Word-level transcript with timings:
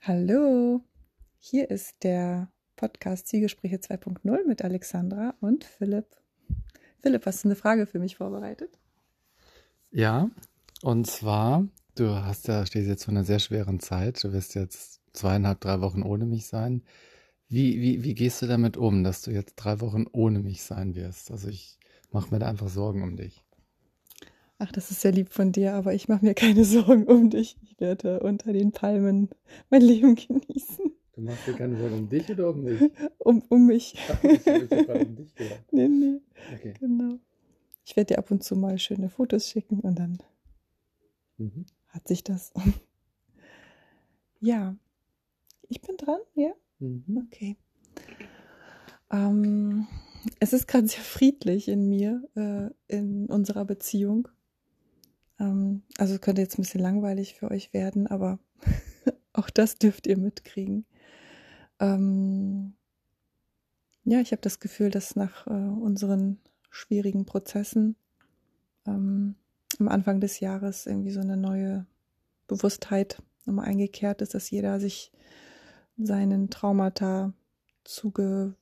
Hallo, 0.00 0.84
hier 1.38 1.70
ist 1.70 2.04
der 2.04 2.52
Podcast 2.76 3.26
Zielgespräche 3.26 3.76
2.0 3.76 4.46
mit 4.46 4.62
Alexandra 4.62 5.34
und 5.40 5.64
Philipp. 5.64 6.06
Philipp, 7.00 7.26
hast 7.26 7.42
du 7.42 7.48
eine 7.48 7.56
Frage 7.56 7.86
für 7.86 7.98
mich 7.98 8.16
vorbereitet? 8.16 8.78
Ja, 9.90 10.30
und 10.82 11.08
zwar, 11.08 11.66
du 11.96 12.10
hast 12.10 12.46
ja, 12.46 12.64
stehst 12.64 12.86
jetzt 12.86 13.06
vor 13.06 13.12
einer 13.12 13.24
sehr 13.24 13.40
schweren 13.40 13.80
Zeit. 13.80 14.22
Du 14.22 14.32
wirst 14.32 14.54
jetzt 14.54 15.00
zweieinhalb, 15.12 15.60
drei 15.60 15.80
Wochen 15.80 16.02
ohne 16.02 16.26
mich 16.26 16.46
sein. 16.46 16.84
Wie, 17.48 17.80
wie, 17.80 18.04
wie 18.04 18.14
gehst 18.14 18.40
du 18.42 18.46
damit 18.46 18.76
um, 18.76 19.02
dass 19.02 19.22
du 19.22 19.32
jetzt 19.32 19.56
drei 19.56 19.80
Wochen 19.80 20.06
ohne 20.12 20.38
mich 20.38 20.62
sein 20.62 20.94
wirst? 20.94 21.32
Also 21.32 21.48
ich 21.48 21.78
mache 22.14 22.30
mir 22.32 22.38
da 22.38 22.48
einfach 22.48 22.68
Sorgen 22.68 23.02
um 23.02 23.16
dich. 23.16 23.44
Ach, 24.58 24.70
das 24.72 24.90
ist 24.90 25.00
sehr 25.02 25.12
lieb 25.12 25.30
von 25.30 25.52
dir, 25.52 25.74
aber 25.74 25.94
ich 25.94 26.08
mache 26.08 26.24
mir 26.24 26.34
keine 26.34 26.64
Sorgen 26.64 27.04
um 27.04 27.28
dich. 27.28 27.56
Ich 27.62 27.78
werde 27.80 28.20
unter 28.20 28.52
den 28.52 28.72
Palmen 28.72 29.28
mein 29.68 29.82
Leben 29.82 30.14
genießen. 30.14 30.92
Du 31.14 31.20
machst 31.20 31.46
dir 31.46 31.54
keine 31.54 31.76
Sorgen 31.76 31.94
um 31.98 32.08
dich 32.08 32.30
oder 32.30 32.48
um 32.50 32.62
mich? 32.62 32.80
Um, 33.18 33.42
um 33.48 33.66
mich. 33.66 33.96
Ach, 34.08 34.24
ich 34.24 34.46
um 34.46 35.16
dich 35.16 35.34
gedacht. 35.34 35.64
Nee, 35.72 35.88
nee. 35.88 36.20
Okay. 36.54 36.74
Genau. 36.80 37.18
Ich 37.84 37.96
werde 37.96 38.14
dir 38.14 38.18
ab 38.18 38.30
und 38.30 38.42
zu 38.42 38.56
mal 38.56 38.78
schöne 38.78 39.10
Fotos 39.10 39.48
schicken 39.50 39.80
und 39.80 39.98
dann 39.98 40.18
Mhm. 41.36 41.66
hat 41.88 42.06
sich 42.08 42.22
das. 42.22 42.52
Ja. 44.40 44.76
Ich 45.68 45.80
bin 45.82 45.96
dran, 45.96 46.20
ja? 46.36 46.52
Mhm. 46.78 47.26
Okay. 47.26 47.56
Ähm, 49.10 49.86
es 50.40 50.52
ist 50.52 50.68
gerade 50.68 50.86
sehr 50.86 51.02
friedlich 51.02 51.68
in 51.68 51.88
mir, 51.88 52.22
äh, 52.34 52.70
in 52.94 53.26
unserer 53.26 53.64
Beziehung. 53.64 54.28
Ähm, 55.38 55.82
also 55.98 56.18
könnte 56.18 56.42
jetzt 56.42 56.58
ein 56.58 56.62
bisschen 56.62 56.80
langweilig 56.80 57.34
für 57.34 57.50
euch 57.50 57.72
werden, 57.72 58.06
aber 58.06 58.38
auch 59.32 59.50
das 59.50 59.76
dürft 59.76 60.06
ihr 60.06 60.16
mitkriegen. 60.16 60.86
Ähm, 61.80 62.74
ja, 64.04 64.20
ich 64.20 64.32
habe 64.32 64.42
das 64.42 64.60
Gefühl, 64.60 64.90
dass 64.90 65.16
nach 65.16 65.46
äh, 65.46 65.50
unseren 65.50 66.38
schwierigen 66.70 67.24
Prozessen 67.24 67.96
ähm, 68.86 69.36
am 69.78 69.88
Anfang 69.88 70.20
des 70.20 70.40
Jahres 70.40 70.86
irgendwie 70.86 71.10
so 71.10 71.20
eine 71.20 71.36
neue 71.36 71.86
Bewusstheit 72.46 73.22
nochmal 73.44 73.66
eingekehrt 73.66 74.22
ist, 74.22 74.34
dass 74.34 74.50
jeder 74.50 74.78
sich 74.80 75.10
seinen 75.96 76.50
Traumata 76.50 77.32
zugewandt 77.84 78.56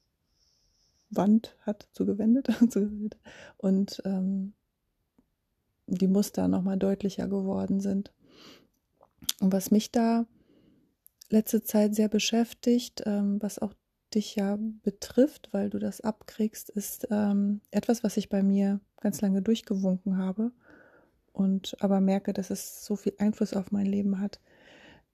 hat, 1.61 1.89
zugewendet, 1.93 2.49
zugewendet 2.71 3.17
und 3.59 4.03
ähm, 4.05 4.55
die 5.87 6.09
Muster 6.09 6.49
nochmal 6.49 6.79
deutlicher 6.79 7.29
geworden 7.29 7.81
sind. 7.81 8.13
Und 9.41 9.53
was 9.53 9.71
mich 9.71 9.91
da 9.91 10.27
letzte 11.29 11.63
Zeit 11.63 11.95
sehr 11.95 12.09
beschäftigt, 12.09 13.03
ähm, 13.07 13.41
was 13.41 13.59
auch 13.59 13.75
dich 14.15 14.37
ja 14.37 14.59
betrifft, 14.83 15.49
weil 15.53 15.71
du 15.71 15.79
das 15.79 16.01
abkriegst, 16.01 16.69
ist 16.71 17.09
ähm, 17.11 17.61
etwas, 17.71 18.05
was 18.05 18.17
ich 18.17 18.29
bei 18.29 18.43
mir 18.43 18.81
ganz 19.01 19.21
lange 19.21 19.43
durchgewunken 19.43 20.19
habe 20.19 20.53
und 21.33 21.77
aber 21.81 22.01
merke, 22.01 22.33
dass 22.33 22.51
es 22.51 22.85
so 22.85 22.97
viel 22.97 23.15
Einfluss 23.19 23.55
auf 23.55 23.73
mein 23.73 23.87
Leben 23.87 24.21
hat. 24.21 24.41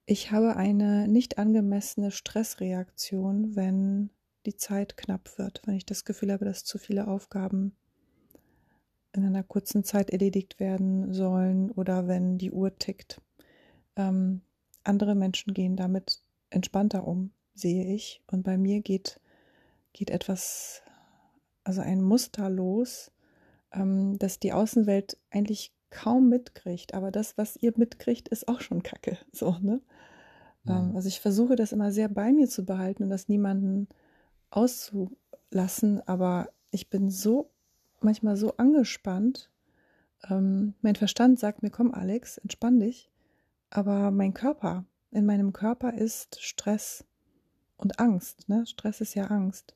Ich 0.05 0.33
habe 0.33 0.57
eine 0.57 1.07
nicht 1.07 1.39
angemessene 1.39 2.11
Stressreaktion, 2.11 3.55
wenn 3.55 4.11
die 4.49 4.57
Zeit 4.57 4.97
knapp 4.97 5.37
wird, 5.37 5.61
wenn 5.67 5.75
ich 5.75 5.85
das 5.85 6.07
Gefühl 6.07 6.33
habe, 6.33 6.47
dass 6.47 6.65
zu 6.65 6.79
viele 6.79 7.07
Aufgaben 7.07 7.77
in 9.13 9.27
einer 9.27 9.43
kurzen 9.43 9.85
Zeit 9.85 10.09
erledigt 10.09 10.59
werden 10.59 11.13
sollen 11.13 11.71
oder 11.71 12.09
wenn 12.09 12.39
die 12.39 12.51
Uhr 12.51 12.79
tickt. 12.79 13.21
Ähm, 13.97 14.41
andere 14.85 15.15
Menschen 15.15 15.53
gehen 15.53 15.77
damit 15.77 16.23
entspannter 16.49 17.07
um, 17.07 17.31
sehe 17.55 17.93
ich. 17.95 18.23
Und 18.27 18.43
bei 18.43 18.57
mir 18.57 18.81
geht, 18.81 19.21
geht 19.93 20.09
etwas, 20.09 20.81
also 21.63 21.83
ein 21.83 22.01
Muster 22.01 22.49
los, 22.49 23.11
ähm, 23.73 24.19
dass 24.19 24.39
die 24.39 24.55
Außenwelt 24.55 25.19
eigentlich 25.31 25.75
kaum 25.91 26.31
mitkriegt. 26.31 26.95
Aber 26.95 27.11
das, 27.11 27.37
was 27.37 27.57
ihr 27.57 27.75
mitkriegt, 27.77 28.29
ist 28.29 28.49
auch 28.49 28.63
schon 28.63 28.83
Kacke. 28.83 29.19
So, 29.33 29.57
ne? 29.61 29.83
Ja. 30.65 30.79
Ähm, 30.79 30.97
also 30.97 31.07
ich 31.09 31.21
versuche 31.21 31.55
das 31.55 31.73
immer 31.73 31.93
sehr 31.93 32.09
bei 32.09 32.33
mir 32.33 32.49
zu 32.49 32.65
behalten 32.65 33.03
und 33.03 33.11
das 33.11 33.29
niemanden 33.29 33.89
auszulassen. 34.51 36.01
Aber 36.07 36.49
ich 36.71 36.91
bin 36.91 37.11
so 37.11 37.51
manchmal 38.01 38.37
so 38.37 38.57
angespannt. 38.57 39.51
Ähm, 40.29 40.75
mein 40.83 40.97
Verstand 40.97 41.39
sagt 41.39 41.63
mir, 41.63 41.71
komm 41.71 41.93
Alex, 41.95 42.39
entspann 42.39 42.81
dich. 42.81 43.11
Aber 43.71 44.11
mein 44.11 44.35
Körper, 44.35 44.85
in 45.11 45.27
meinem 45.27 45.53
Körper 45.53 45.95
ist 45.95 46.41
Stress 46.41 47.05
und 47.77 47.99
Angst. 47.99 48.49
Ne? 48.49 48.67
Stress 48.67 49.01
ist 49.01 49.15
ja 49.15 49.27
Angst. 49.27 49.75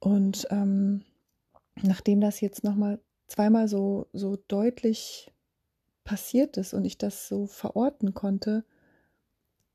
Und 0.00 0.46
ähm, 0.50 1.02
nachdem 1.82 2.20
das 2.20 2.40
jetzt 2.40 2.64
nochmal 2.64 3.00
zweimal 3.26 3.68
so, 3.68 4.06
so 4.12 4.36
deutlich 4.48 5.32
passiert 6.04 6.56
ist 6.56 6.74
und 6.74 6.84
ich 6.84 6.98
das 6.98 7.28
so 7.28 7.46
verorten 7.46 8.12
konnte, 8.14 8.64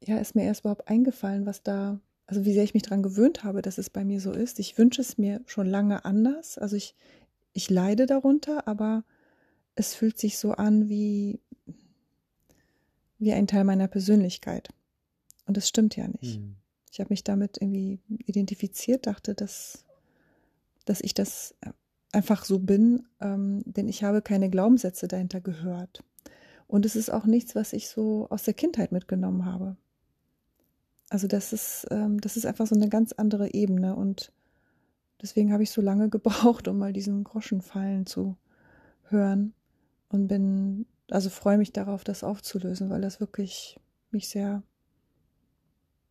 ja, 0.04 0.18
ist 0.18 0.36
mir 0.36 0.44
erst 0.44 0.62
überhaupt 0.62 0.88
eingefallen, 0.88 1.46
was 1.46 1.64
da, 1.64 2.00
also 2.30 2.46
wie 2.46 2.54
sehr 2.54 2.64
ich 2.64 2.76
mich 2.76 2.84
daran 2.84 3.02
gewöhnt 3.02 3.44
habe, 3.44 3.64
dass 3.64 3.80
es 3.80 3.90
bei 3.90 4.06
mir 4.06 4.22
so 4.22 4.32
ist. 4.32 4.60
Ich 4.60 4.78
wünsche 4.78 5.02
es 5.02 5.18
mir 5.18 5.42
schon 5.48 5.66
lange 5.66 6.06
anders. 6.06 6.60
Also 6.60 6.76
ich, 6.76 6.94
ich 7.54 7.72
leide 7.72 8.06
darunter, 8.06 8.68
aber 8.68 9.04
es 9.74 9.96
fühlt 9.96 10.20
sich 10.20 10.38
so 10.38 10.52
an 10.52 10.90
wie, 10.90 11.40
wie 13.18 13.34
ein 13.34 13.48
Teil 13.48 13.64
meiner 13.64 13.88
Persönlichkeit. 13.88 14.70
Und 15.48 15.58
das 15.58 15.68
stimmt 15.68 15.96
ja 15.96 16.08
nicht. 16.08 16.40
Mhm. 16.40 16.58
Ich 16.92 17.00
habe 17.00 17.10
mich 17.10 17.24
damit 17.24 17.58
irgendwie 17.60 18.00
identifiziert, 18.28 19.08
dachte, 19.08 19.34
dass, 19.34 19.84
dass 20.86 21.02
ich 21.02 21.16
das 21.16 21.56
einfach 22.12 22.46
so 22.46 22.60
bin, 22.60 23.08
ähm, 23.22 23.64
denn 23.66 23.88
ich 23.88 24.04
habe 24.04 24.22
keine 24.22 24.52
Glaubenssätze 24.52 25.08
dahinter 25.08 25.42
gehört. 25.42 26.04
Und 26.68 26.86
es 26.86 26.96
ist 26.96 27.10
auch 27.10 27.26
nichts, 27.26 27.56
was 27.56 27.74
ich 27.74 27.90
so 27.90 28.28
aus 28.30 28.44
der 28.44 28.54
Kindheit 28.54 28.92
mitgenommen 28.92 29.46
habe. 29.46 29.78
Also 31.10 31.28
das 31.28 31.54
ist, 31.54 31.88
ähm, 31.92 32.22
das 32.22 32.38
ist 32.38 32.46
einfach 32.46 32.68
so 32.68 32.76
eine 32.76 32.90
ganz 32.90 33.14
andere 33.14 33.54
Ebene 33.54 33.96
und 33.96 34.32
deswegen 35.22 35.52
habe 35.52 35.64
ich 35.64 35.72
so 35.72 35.82
lange 35.82 36.10
gebraucht, 36.10 36.68
um 36.68 36.78
mal 36.78 36.94
diesen 36.94 37.24
Groschen 37.24 37.62
fallen 37.62 38.06
zu 38.06 38.38
hören 39.06 39.54
und 40.10 40.28
bin, 40.28 40.86
also 41.10 41.30
freue 41.30 41.58
mich 41.58 41.74
darauf, 41.74 42.04
das 42.04 42.24
aufzulösen, 42.24 42.90
weil 42.90 43.02
das 43.02 43.20
wirklich 43.20 43.80
mich 44.12 44.30
sehr, 44.30 44.64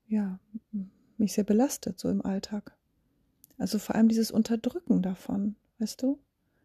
ja, 0.07 0.41
mich 1.17 1.33
sehr 1.33 1.45
belastet, 1.45 1.99
so 1.99 2.09
im 2.09 2.25
Alltag. 2.25 2.77
Also 3.59 3.79
vor 3.79 3.95
allem 3.97 4.09
dieses 4.09 4.31
Unterdrücken 4.31 5.03
davon, 5.03 5.57
weißt 5.79 6.03
du? 6.03 6.19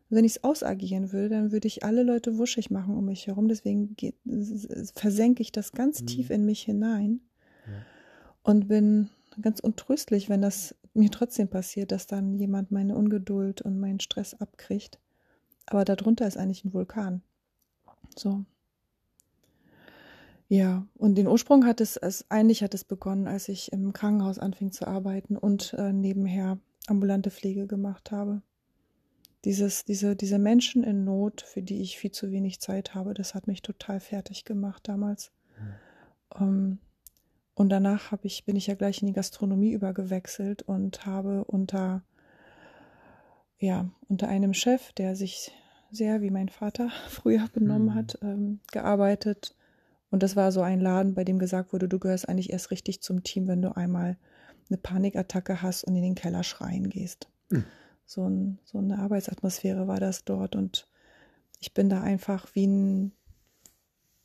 Wenn 0.10 0.26
ich 0.26 0.34
es 0.38 0.44
ausagieren 0.44 1.12
würde, 1.12 1.30
dann 1.30 1.52
würde 1.52 1.68
ich 1.68 1.84
alle 1.84 2.04
Leute 2.04 2.38
wuschig 2.38 2.70
machen 2.70 2.96
um 2.96 3.06
mich 3.06 3.26
herum. 3.28 3.48
Deswegen 3.48 3.96
geht, 3.96 4.16
versenke 4.94 5.42
ich 5.42 5.52
das 5.52 5.72
ganz 5.72 6.02
Mhm. 6.02 6.06
tief 6.08 6.30
in 6.30 6.46
mich 6.46 6.62
hinein 6.64 7.22
Ja. 7.66 7.86
Und 8.44 8.68
bin 8.68 9.10
ganz 9.42 9.60
untröstlich, 9.60 10.30
wenn 10.30 10.42
das 10.42 10.76
mir 10.94 11.10
trotzdem 11.10 11.48
passiert, 11.48 11.92
dass 11.92 12.08
dann 12.08 12.34
jemand 12.34 12.72
meine 12.72 12.96
Ungeduld 12.96 13.62
und 13.62 13.80
meinen 13.80 14.00
Stress 14.00 14.36
abkriegt. 14.36 15.00
Aber 15.66 15.86
darunter 15.86 16.28
ist 16.28 16.38
eigentlich 16.38 16.66
ein 16.66 16.74
Vulkan. 16.74 17.22
So. 18.16 18.46
Ja, 20.50 20.86
und 20.96 21.16
den 21.16 21.28
Ursprung 21.28 21.66
hat 21.66 21.82
es, 21.82 21.98
es 21.98 22.30
eigentlich 22.30 22.62
hat 22.62 22.76
es 22.76 22.84
begonnen, 22.84 23.28
als 23.28 23.50
ich 23.50 23.72
im 23.72 23.92
Krankenhaus 23.94 24.38
anfing 24.38 24.72
zu 24.72 24.86
arbeiten 24.86 25.36
und 25.36 25.74
äh, 25.74 25.92
nebenher 25.94 26.60
ambulante 26.86 27.32
Pflege 27.32 27.66
gemacht 27.66 28.12
habe. 28.12 28.42
Dieses, 29.46 29.84
diese, 29.84 30.16
diese 30.16 30.38
Menschen 30.38 30.84
in 30.84 31.06
Not, 31.06 31.42
für 31.42 31.62
die 31.62 31.82
ich 31.82 31.98
viel 31.98 32.12
zu 32.12 32.32
wenig 32.32 32.60
Zeit 32.60 32.94
habe, 32.94 33.14
das 33.14 33.34
hat 33.34 33.48
mich 33.48 33.62
total 33.62 34.00
fertig 34.00 34.46
gemacht 34.46 34.88
damals. 34.88 35.32
Ähm, 36.40 36.78
und 37.56 37.70
danach 37.70 38.12
habe 38.12 38.26
ich, 38.26 38.46
bin 38.46 38.56
ich 38.56 38.68
ja 38.68 38.76
gleich 38.76 39.02
in 39.02 39.08
die 39.08 39.14
Gastronomie 39.14 39.72
übergewechselt 39.72 40.64
und 40.64 41.06
habe 41.06 41.44
unter, 41.46 42.04
ja, 43.60 43.90
unter 44.08 44.28
einem 44.28 44.54
Chef, 44.54 44.92
der 44.94 45.16
sich 45.16 45.52
sehr 45.92 46.22
wie 46.22 46.32
mein 46.32 46.50
Vater 46.50 46.90
früher 47.10 47.48
benommen 47.54 47.90
Mhm. 47.90 47.96
hat, 47.96 48.18
ähm, 48.22 48.60
gearbeitet. 48.72 49.56
Und 50.10 50.24
das 50.24 50.36
war 50.36 50.52
so 50.52 50.62
ein 50.62 50.80
Laden, 50.80 51.14
bei 51.14 51.24
dem 51.24 51.40
gesagt 51.40 51.74
wurde, 51.74 51.88
du 51.88 52.00
gehörst 52.00 52.28
eigentlich 52.28 52.52
erst 52.52 52.72
richtig 52.72 53.02
zum 53.02 53.24
Team, 53.24 53.48
wenn 53.48 53.62
du 53.62 53.76
einmal 53.76 54.18
eine 54.70 54.78
Panikattacke 54.78 55.62
hast 55.62 55.84
und 55.84 55.96
in 55.96 56.04
den 56.04 56.16
Keller 56.16 56.44
schreien 56.44 56.90
gehst. 56.90 57.30
Mhm. 57.50 57.66
So, 58.06 58.28
ein, 58.28 58.60
so 58.64 58.80
eine 58.80 59.00
Arbeitsatmosphäre 59.00 59.88
war 59.88 60.00
das 60.00 60.24
dort. 60.24 60.56
Und 60.56 60.88
ich 61.60 61.74
bin 61.74 61.90
da 61.90 62.02
einfach 62.02 62.48
wie, 62.54 62.68
ein, 62.68 63.12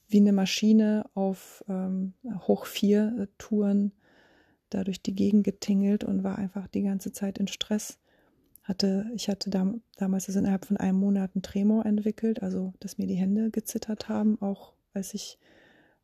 wie 0.09 0.21
eine 0.21 0.33
Maschine 0.33 1.05
auf 1.15 1.65
ähm, 1.69 2.15
hoch 2.47 2.67
vier 2.67 3.15
äh, 3.19 3.27
Touren 3.39 3.93
da 4.71 4.85
durch 4.85 5.03
die 5.03 5.15
Gegend 5.15 5.45
getingelt 5.45 6.05
und 6.05 6.25
war 6.25 6.39
einfach 6.39 6.67
die 6.69 6.83
ganze 6.83 7.13
Zeit 7.13 7.39
in 7.39 7.49
Stress. 7.49 7.99
hatte, 8.65 9.11
ich 9.15 9.29
hatte 9.29 9.49
da, 9.49 9.73
damals 9.97 10.29
also 10.29 10.41
innerhalb 10.41 10.67
von 10.67 10.77
einem 10.77 10.99
Monat 10.99 11.31
einen 11.35 11.43
Tremor 11.43 11.87
entwickelt, 11.87 12.43
also 12.43 12.75
dass 12.81 12.99
mir 12.99 13.07
die 13.07 13.15
Hände 13.15 13.51
gezittert 13.51 14.09
haben, 14.11 14.41
auch 14.43 14.75
als 14.93 15.15
ich 15.15 15.39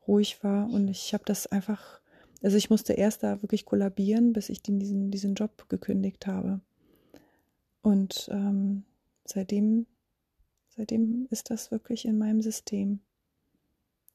ruhig 0.09 0.43
war. 0.43 0.71
Und 0.71 0.89
ich 0.89 1.12
habe 1.12 1.25
das 1.27 1.47
einfach, 1.47 2.01
also 2.43 2.56
ich 2.56 2.71
musste 2.71 2.95
erst 2.95 3.23
da 3.23 3.43
wirklich 3.43 3.67
kollabieren, 3.67 4.33
bis 4.33 4.49
ich 4.49 4.62
den, 4.62 4.79
diesen, 4.79 5.11
diesen 5.11 5.35
Job 5.35 5.69
gekündigt 5.69 6.27
habe. 6.27 6.61
Und 7.83 8.29
ähm, 8.33 8.85
seitdem, 9.27 9.87
seitdem 10.71 11.27
ist 11.31 11.51
das 11.51 11.71
wirklich 11.71 12.06
in 12.06 12.17
meinem 12.17 12.41
System. 12.41 13.01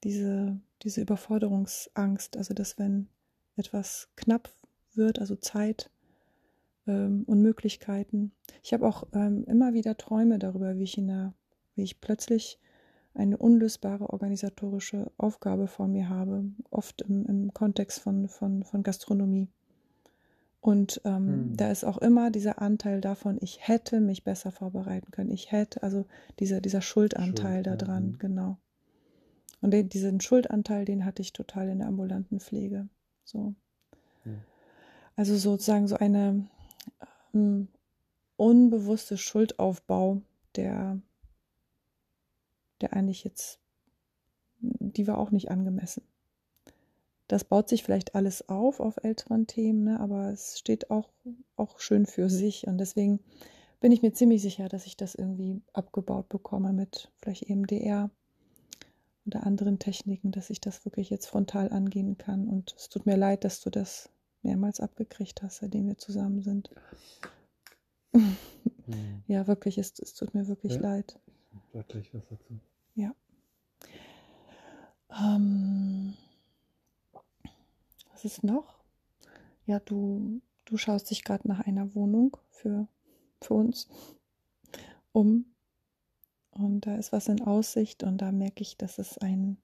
Diese, 0.03 0.59
diese 0.83 1.01
Überforderungsangst, 1.01 2.37
also 2.37 2.53
dass 2.53 2.77
wenn 2.77 3.07
etwas 3.55 4.09
knapp 4.15 4.49
wird, 4.93 5.19
also 5.19 5.35
Zeit 5.35 5.89
ähm, 6.87 7.23
und 7.27 7.41
Möglichkeiten. 7.41 8.31
Ich 8.63 8.73
habe 8.73 8.87
auch 8.87 9.07
ähm, 9.13 9.43
immer 9.45 9.73
wieder 9.73 9.97
Träume 9.97 10.39
darüber, 10.39 10.77
wie 10.77 10.83
ich 10.83 10.97
in 10.97 11.07
der, 11.07 11.33
wie 11.75 11.83
ich 11.83 12.01
plötzlich 12.01 12.59
eine 13.13 13.37
unlösbare 13.37 14.09
organisatorische 14.09 15.11
Aufgabe 15.17 15.67
vor 15.67 15.87
mir 15.87 16.09
habe, 16.09 16.45
oft 16.69 17.01
im, 17.01 17.25
im 17.25 17.53
Kontext 17.53 17.99
von, 17.99 18.27
von, 18.27 18.63
von 18.63 18.83
Gastronomie. 18.83 19.49
Und 20.61 21.01
ähm, 21.05 21.27
hm. 21.27 21.57
da 21.57 21.71
ist 21.71 21.85
auch 21.85 21.97
immer 21.99 22.31
dieser 22.31 22.61
Anteil 22.61 23.01
davon, 23.01 23.37
ich 23.41 23.67
hätte 23.67 24.01
mich 24.01 24.23
besser 24.23 24.51
vorbereiten 24.51 25.11
können. 25.11 25.31
Ich 25.31 25.51
hätte, 25.51 25.83
also 25.83 26.05
dieser, 26.39 26.59
dieser 26.59 26.81
Schuldanteil 26.81 27.63
Schuld, 27.63 27.67
da 27.67 27.75
dran, 27.75 28.11
ja. 28.11 28.17
genau. 28.19 28.57
Und 29.61 29.71
den, 29.71 29.89
diesen 29.89 30.21
Schuldanteil, 30.21 30.85
den 30.85 31.05
hatte 31.05 31.21
ich 31.21 31.33
total 31.33 31.69
in 31.69 31.79
der 31.79 31.87
ambulanten 31.87 32.39
Pflege. 32.39 32.87
So. 33.25 33.53
Ja. 34.25 34.31
Also 35.15 35.35
sozusagen 35.35 35.87
so 35.87 35.95
eine 35.95 36.47
ähm, 37.33 37.67
unbewusste 38.37 39.17
Schuldaufbau, 39.17 40.21
der, 40.55 40.99
der 42.81 42.93
eigentlich 42.93 43.23
jetzt, 43.23 43.59
die 44.59 45.07
war 45.07 45.17
auch 45.17 45.31
nicht 45.31 45.51
angemessen. 45.51 46.03
Das 47.27 47.43
baut 47.43 47.69
sich 47.69 47.83
vielleicht 47.83 48.15
alles 48.15 48.49
auf 48.49 48.79
auf 48.79 48.97
älteren 49.03 49.45
Themen, 49.45 49.83
ne? 49.83 49.99
aber 49.99 50.31
es 50.31 50.57
steht 50.57 50.89
auch, 50.89 51.09
auch 51.57 51.79
schön 51.79 52.07
für 52.07 52.29
sich. 52.29 52.65
Und 52.65 52.79
deswegen 52.79 53.19
bin 53.81 53.91
ich 53.91 54.01
mir 54.01 54.13
ziemlich 54.13 54.41
sicher, 54.41 54.67
dass 54.67 54.87
ich 54.87 54.97
das 54.97 55.13
irgendwie 55.13 55.61
abgebaut 55.73 56.27
bekomme 56.29 56.73
mit 56.73 57.11
vielleicht 57.21 57.43
EMDR 57.43 58.09
oder 59.29 59.45
anderen 59.45 59.79
Techniken, 59.79 60.31
dass 60.31 60.49
ich 60.49 60.59
das 60.59 60.85
wirklich 60.85 61.09
jetzt 61.09 61.27
frontal 61.27 61.71
angehen 61.71 62.17
kann. 62.17 62.47
Und 62.47 62.73
es 62.77 62.89
tut 62.89 63.05
mir 63.05 63.17
leid, 63.17 63.43
dass 63.43 63.61
du 63.61 63.69
das 63.69 64.09
mehrmals 64.41 64.79
abgekriegt 64.79 65.41
hast, 65.41 65.57
seitdem 65.57 65.87
wir 65.87 65.97
zusammen 65.97 66.41
sind. 66.41 66.69
Hm. 68.13 69.23
Ja, 69.27 69.47
wirklich, 69.47 69.77
es, 69.77 69.99
es 69.99 70.13
tut 70.15 70.33
mir 70.33 70.47
wirklich 70.47 70.73
ja. 70.73 70.81
leid. 70.81 71.19
Gleich 71.87 72.13
was 72.13 72.23
dazu. 72.27 72.59
Ja. 72.95 73.13
Ähm, 75.11 76.15
was 78.11 78.25
ist 78.25 78.43
noch? 78.43 78.79
Ja, 79.65 79.79
du, 79.79 80.41
du 80.65 80.77
schaust 80.77 81.09
dich 81.11 81.23
gerade 81.23 81.47
nach 81.47 81.59
einer 81.59 81.93
Wohnung 81.95 82.37
für, 82.49 82.87
für 83.41 83.53
uns 83.53 83.87
um. 85.11 85.45
Und 86.59 86.81
da 86.81 86.97
ist 86.97 87.13
was 87.13 87.29
in 87.29 87.41
Aussicht 87.41 88.03
und 88.03 88.17
da 88.17 88.33
merke 88.33 88.61
ich, 88.63 88.75
dass 88.75 88.97
es 88.99 89.17
ein, 89.17 89.57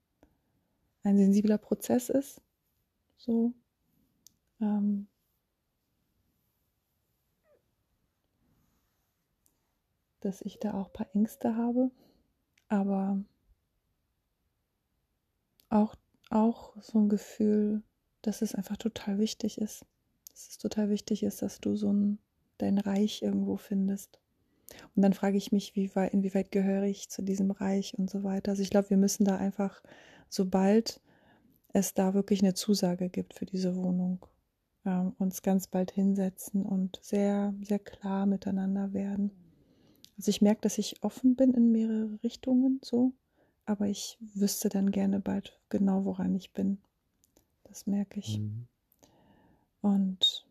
ein 1.02 1.18
sensibler 1.18 1.58
Prozess 1.58 2.08
ist. 2.08 2.40
So. 3.18 3.52
Ähm, 4.62 5.06
dass 10.20 10.40
ich 10.40 10.58
da 10.58 10.72
auch 10.72 10.86
ein 10.86 10.92
paar 10.94 11.14
Ängste 11.14 11.54
habe, 11.54 11.90
aber 12.68 13.22
auch, 15.68 15.96
auch 16.30 16.80
so 16.80 16.98
ein 16.98 17.10
Gefühl, 17.10 17.82
dass 18.22 18.40
es 18.40 18.54
einfach 18.54 18.78
total 18.78 19.18
wichtig 19.18 19.58
ist. 19.58 19.84
Dass 20.30 20.48
es 20.48 20.58
total 20.58 20.88
wichtig 20.88 21.22
ist, 21.24 21.42
dass 21.42 21.60
du 21.60 21.76
so 21.76 21.92
ein, 21.92 22.18
dein 22.56 22.78
Reich 22.78 23.20
irgendwo 23.20 23.58
findest. 23.58 24.18
Und 24.94 25.02
dann 25.02 25.12
frage 25.12 25.36
ich 25.36 25.52
mich, 25.52 25.76
wie 25.76 25.94
weit, 25.94 26.12
inwieweit 26.12 26.50
gehöre 26.50 26.84
ich 26.84 27.08
zu 27.08 27.22
diesem 27.22 27.50
Reich 27.50 27.94
und 27.98 28.10
so 28.10 28.24
weiter. 28.24 28.52
Also 28.52 28.62
ich 28.62 28.70
glaube, 28.70 28.90
wir 28.90 28.96
müssen 28.96 29.24
da 29.24 29.36
einfach, 29.36 29.82
sobald 30.28 31.00
es 31.72 31.94
da 31.94 32.14
wirklich 32.14 32.42
eine 32.42 32.54
Zusage 32.54 33.08
gibt 33.08 33.34
für 33.34 33.46
diese 33.46 33.76
Wohnung, 33.76 34.24
äh, 34.84 35.02
uns 35.18 35.42
ganz 35.42 35.66
bald 35.66 35.90
hinsetzen 35.90 36.64
und 36.64 36.98
sehr, 37.02 37.54
sehr 37.62 37.78
klar 37.78 38.26
miteinander 38.26 38.92
werden. 38.92 39.30
Also 40.16 40.30
ich 40.30 40.40
merke, 40.40 40.62
dass 40.62 40.78
ich 40.78 41.02
offen 41.02 41.36
bin 41.36 41.52
in 41.52 41.70
mehrere 41.70 42.18
Richtungen 42.22 42.80
so, 42.82 43.12
aber 43.66 43.86
ich 43.86 44.18
wüsste 44.20 44.68
dann 44.68 44.90
gerne 44.90 45.20
bald 45.20 45.60
genau, 45.68 46.04
woran 46.04 46.34
ich 46.34 46.52
bin. 46.52 46.78
Das 47.64 47.86
merke 47.86 48.20
ich. 48.20 48.38
Mhm. 48.38 48.66
Und 49.82 50.46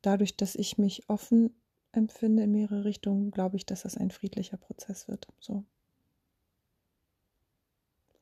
dadurch, 0.00 0.36
dass 0.36 0.54
ich 0.54 0.78
mich 0.78 1.08
offen 1.10 1.54
empfinde 1.92 2.42
in 2.44 2.52
mehrere 2.52 2.84
Richtungen, 2.84 3.30
glaube 3.30 3.56
ich, 3.56 3.66
dass 3.66 3.82
das 3.82 3.96
ein 3.96 4.10
friedlicher 4.10 4.56
Prozess 4.56 5.08
wird. 5.08 5.28
So. 5.40 5.64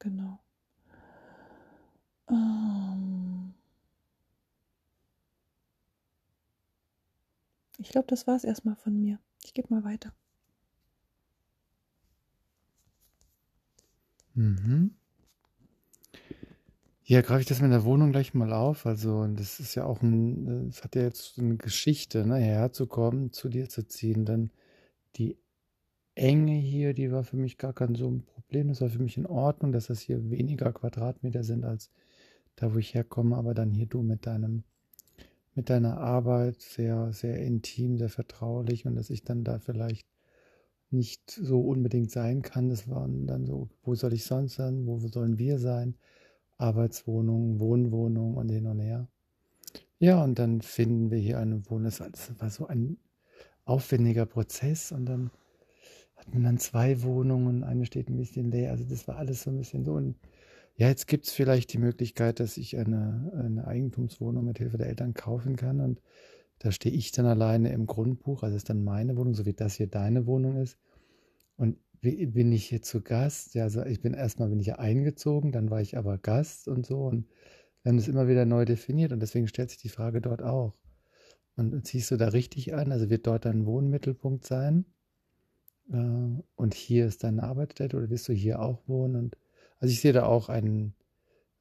Genau. 0.01 0.41
Ähm 2.31 3.55
ich 7.79 7.89
glaube, 7.91 8.07
das 8.09 8.27
war 8.27 8.37
es 8.37 8.45
erstmal 8.45 8.77
von 8.77 9.01
mir. 9.01 9.19
Ich 9.45 9.55
gebe 9.55 9.75
mal 9.75 9.85
weiter. 9.85 10.13
Mhm. 14.35 14.91
Ja, 17.11 17.23
greife 17.23 17.41
ich 17.41 17.49
das 17.49 17.61
mit 17.61 17.73
der 17.73 17.83
Wohnung 17.83 18.13
gleich 18.13 18.35
mal 18.35 18.53
auf. 18.53 18.87
Also, 18.87 19.27
das 19.27 19.59
ist 19.59 19.75
ja 19.75 19.85
auch 19.85 20.01
ein, 20.01 20.69
es 20.69 20.85
hat 20.85 20.95
ja 20.95 21.03
jetzt 21.03 21.41
eine 21.41 21.57
Geschichte, 21.57 22.25
ne, 22.25 22.37
herzukommen, 22.37 23.33
zu 23.33 23.49
dir 23.49 23.69
zu 23.69 23.85
ziehen. 23.85 24.25
Dann 24.25 24.53
die 25.17 25.37
Enge 26.15 26.53
hier, 26.55 26.95
die 26.95 27.11
war 27.11 27.25
für 27.25 27.37
mich 27.37 27.59
gar 27.59 27.73
kein 27.73 27.97
so 27.97 28.09
ein 28.09 28.23
Problem. 28.23 28.69
Das 28.69 28.81
war 28.81 28.91
für 28.91 29.03
mich 29.03 29.17
in 29.17 29.27
Ordnung, 29.27 29.73
dass 29.73 29.89
das 29.89 29.99
hier 29.99 30.31
weniger 30.31 30.73
Quadratmeter 30.73 31.43
sind 31.43 31.65
als 31.65 31.91
da, 32.55 32.73
wo 32.75 32.79
ich 32.79 32.95
herkomme. 32.95 33.37
Aber 33.37 33.55
dann 33.55 33.73
hier 33.73 33.87
du 33.87 34.03
mit 34.03 34.27
deinem, 34.27 34.63
mit 35.57 35.69
deiner 35.69 35.99
Arbeit 35.99 36.61
sehr, 36.61 37.13
sehr 37.13 37.41
intim, 37.41 37.99
sehr 37.99 38.09
vertraulich 38.09 38.87
und 38.87 38.95
dass 38.95 39.11
ich 39.11 39.25
dann 39.25 39.43
da 39.43 39.59
vielleicht 39.59 40.07
nicht 40.91 41.29
so 41.29 41.61
unbedingt 41.61 42.13
sein 42.13 42.43
kann. 42.43 42.69
Das 42.69 42.89
waren 42.89 43.27
dann 43.27 43.47
so, 43.47 43.69
wo 43.83 43.97
soll 43.97 44.13
ich 44.13 44.23
sonst 44.25 44.55
sein? 44.55 44.87
Wo 44.87 45.01
sollen 45.09 45.41
wir 45.41 45.59
sein? 45.59 45.97
Arbeitswohnung, 46.61 47.59
Wohnwohnung 47.61 48.35
und 48.35 48.49
hin 48.49 48.67
und 48.67 48.81
her. 48.81 49.09
Ja, 49.99 50.23
und 50.25 50.39
dann 50.39 50.63
finden 50.63 51.11
wir 51.11 51.19
hier 51.19 51.39
eine 51.39 51.69
Wohnung. 51.69 51.85
Das 51.85 52.01
war 52.39 52.51
so 52.51 52.67
ein 52.67 52.99
aufwendiger 53.65 54.27
Prozess 54.27 54.93
und 54.93 55.07
dann 55.07 55.31
hat 56.17 56.33
man 56.33 56.45
dann 56.45 56.59
zwei 56.59 57.03
Wohnungen, 57.03 57.65
eine 57.65 57.87
steht 57.87 58.09
ein 58.09 58.17
bisschen 58.17 58.51
leer. 58.51 58.71
Also 58.73 58.85
das 58.85 59.09
war 59.09 59.17
alles 59.17 59.43
so 59.43 59.51
ein 59.51 59.59
bisschen 59.59 59.85
so. 59.85 59.95
Und 59.95 60.17
ja, 60.77 60.89
jetzt 60.89 61.07
gibt 61.07 61.27
es 61.27 61.33
vielleicht 61.33 61.73
die 61.73 61.79
Möglichkeit, 61.79 62.41
dass 62.41 62.57
ich 62.57 62.77
eine, 62.77 63.33
eine 63.37 63.67
Eigentumswohnung 63.67 64.45
mit 64.45 64.59
Hilfe 64.59 64.79
der 64.79 64.89
Eltern 64.89 65.15
kaufen 65.15 65.57
kann 65.57 65.81
und 65.81 66.01
da 66.61 66.73
stehe 66.73 66.95
ich 66.95 67.11
dann 67.11 67.25
alleine 67.25 67.73
im 67.73 67.87
Grundbuch, 67.87 68.43
also 68.43 68.55
ist 68.55 68.69
dann 68.69 68.85
meine 68.85 69.17
Wohnung, 69.17 69.35
so 69.35 69.47
wie 69.47 69.55
das 69.55 69.75
hier 69.75 69.87
deine 69.87 70.27
Wohnung 70.27 70.57
ist. 70.57 70.79
Und 71.57 71.79
bin 72.01 72.53
ich 72.53 72.67
hier 72.67 72.83
zu 72.83 73.03
Gast? 73.03 73.55
Ja, 73.55 73.65
also 73.65 73.85
ich 73.85 74.01
bin 74.01 74.15
erstmal 74.15 74.49
bin 74.49 74.61
ich 74.61 74.75
eingezogen, 74.75 75.53
dann 75.53 75.71
war 75.71 75.81
ich 75.81 75.99
aber 75.99 76.19
Gast 76.19 76.69
und 76.69 76.87
so. 76.87 77.07
Und 77.07 77.27
wir 77.83 77.91
haben 77.91 77.99
das 77.99 78.09
immer 78.09 78.29
wieder 78.29 78.47
neu 78.47 78.65
definiert 78.65 79.13
und 79.13 79.21
deswegen 79.21 79.49
stellt 79.49 79.71
sich 79.71 79.79
die 79.79 79.89
Frage 79.89 80.21
dort 80.21 80.43
auch. 80.43 80.75
Und 81.57 81.87
ziehst 81.87 82.11
du 82.11 82.17
da 82.17 82.29
richtig 82.29 82.75
an? 82.75 82.93
Also 82.93 83.11
wird 83.11 83.27
dort 83.27 83.45
dein 83.45 83.67
Wohnmittelpunkt 83.67 84.47
sein? 84.47 84.87
Äh, 85.93 86.43
und 86.57 86.75
hier 86.75 87.07
ist 87.07 87.23
deine 87.25 87.43
Arbeitsstätte 87.43 87.97
oder 87.97 88.09
wirst 88.09 88.29
du 88.29 88.33
hier 88.33 88.61
auch 88.61 88.87
wohnen? 88.87 89.17
Und 89.17 89.37
also 89.79 89.93
ich 89.93 90.01
sehe 90.01 90.13
da 90.15 90.25
auch 90.25 90.49
einen, 90.49 90.95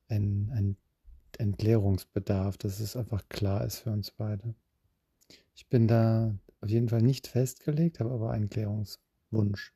einen, 0.08 0.51
einen 0.51 0.77
Entleerungsbedarf, 1.38 2.58
dass 2.58 2.79
es 2.79 2.96
einfach 2.96 3.27
klar 3.27 3.65
ist 3.65 3.79
für 3.79 3.91
uns 3.91 4.12
beide. 4.12 4.55
Ich 5.53 5.67
bin 5.67 5.88
da 5.88 6.34
auf 6.62 6.69
jeden 6.69 6.89
Fall 6.89 7.01
nicht 7.01 7.27
festgelegt, 7.27 8.00
habe 8.00 8.12
aber 8.12 8.31
einen 8.31 8.50
Klärungswunsch. 8.50 9.74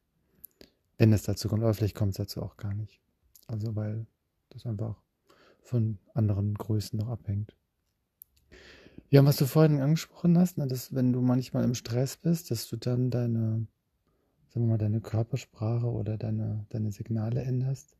Wenn 1.03 1.11
es 1.11 1.23
dazu 1.23 1.49
kommt, 1.49 1.63
aber 1.63 1.73
vielleicht 1.73 1.95
kommt 1.95 2.11
es 2.11 2.17
dazu 2.17 2.41
auch 2.41 2.55
gar 2.55 2.73
nicht. 2.73 3.01
Also 3.47 3.75
weil 3.75 4.07
das 4.51 4.65
einfach 4.65 4.95
von 5.61 5.99
anderen 6.13 6.53
Größen 6.53 6.97
noch 6.97 7.09
abhängt. 7.09 7.57
Ja, 9.09 9.25
was 9.25 9.35
du 9.35 9.45
vorhin 9.45 9.81
angesprochen 9.81 10.37
hast, 10.37 10.57
ne, 10.57 10.65
dass 10.65 10.95
wenn 10.95 11.11
du 11.11 11.19
manchmal 11.19 11.65
im 11.65 11.75
Stress 11.75 12.15
bist, 12.15 12.51
dass 12.51 12.69
du 12.69 12.77
dann 12.77 13.11
deine, 13.11 13.67
sagen 14.47 14.65
wir 14.65 14.69
mal, 14.69 14.77
deine 14.77 15.01
Körpersprache 15.01 15.87
oder 15.87 16.17
deine, 16.17 16.67
deine 16.69 16.93
Signale 16.93 17.41
änderst, 17.41 17.97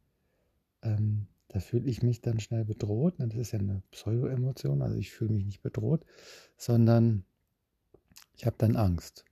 ähm, 0.82 1.28
da 1.50 1.60
fühle 1.60 1.90
ich 1.90 2.04
mich 2.04 2.22
dann 2.22 2.40
schnell 2.40 2.64
bedroht. 2.64 3.20
Ne, 3.20 3.28
das 3.28 3.38
ist 3.38 3.52
ja 3.52 3.60
eine 3.60 3.84
Pseudo-Emotion, 3.92 4.82
also 4.82 4.96
ich 4.96 5.12
fühle 5.12 5.34
mich 5.34 5.44
nicht 5.44 5.62
bedroht, 5.62 6.06
sondern 6.56 7.26
ich 8.38 8.46
habe 8.46 8.56
dann 8.60 8.78
Angst. 8.78 9.26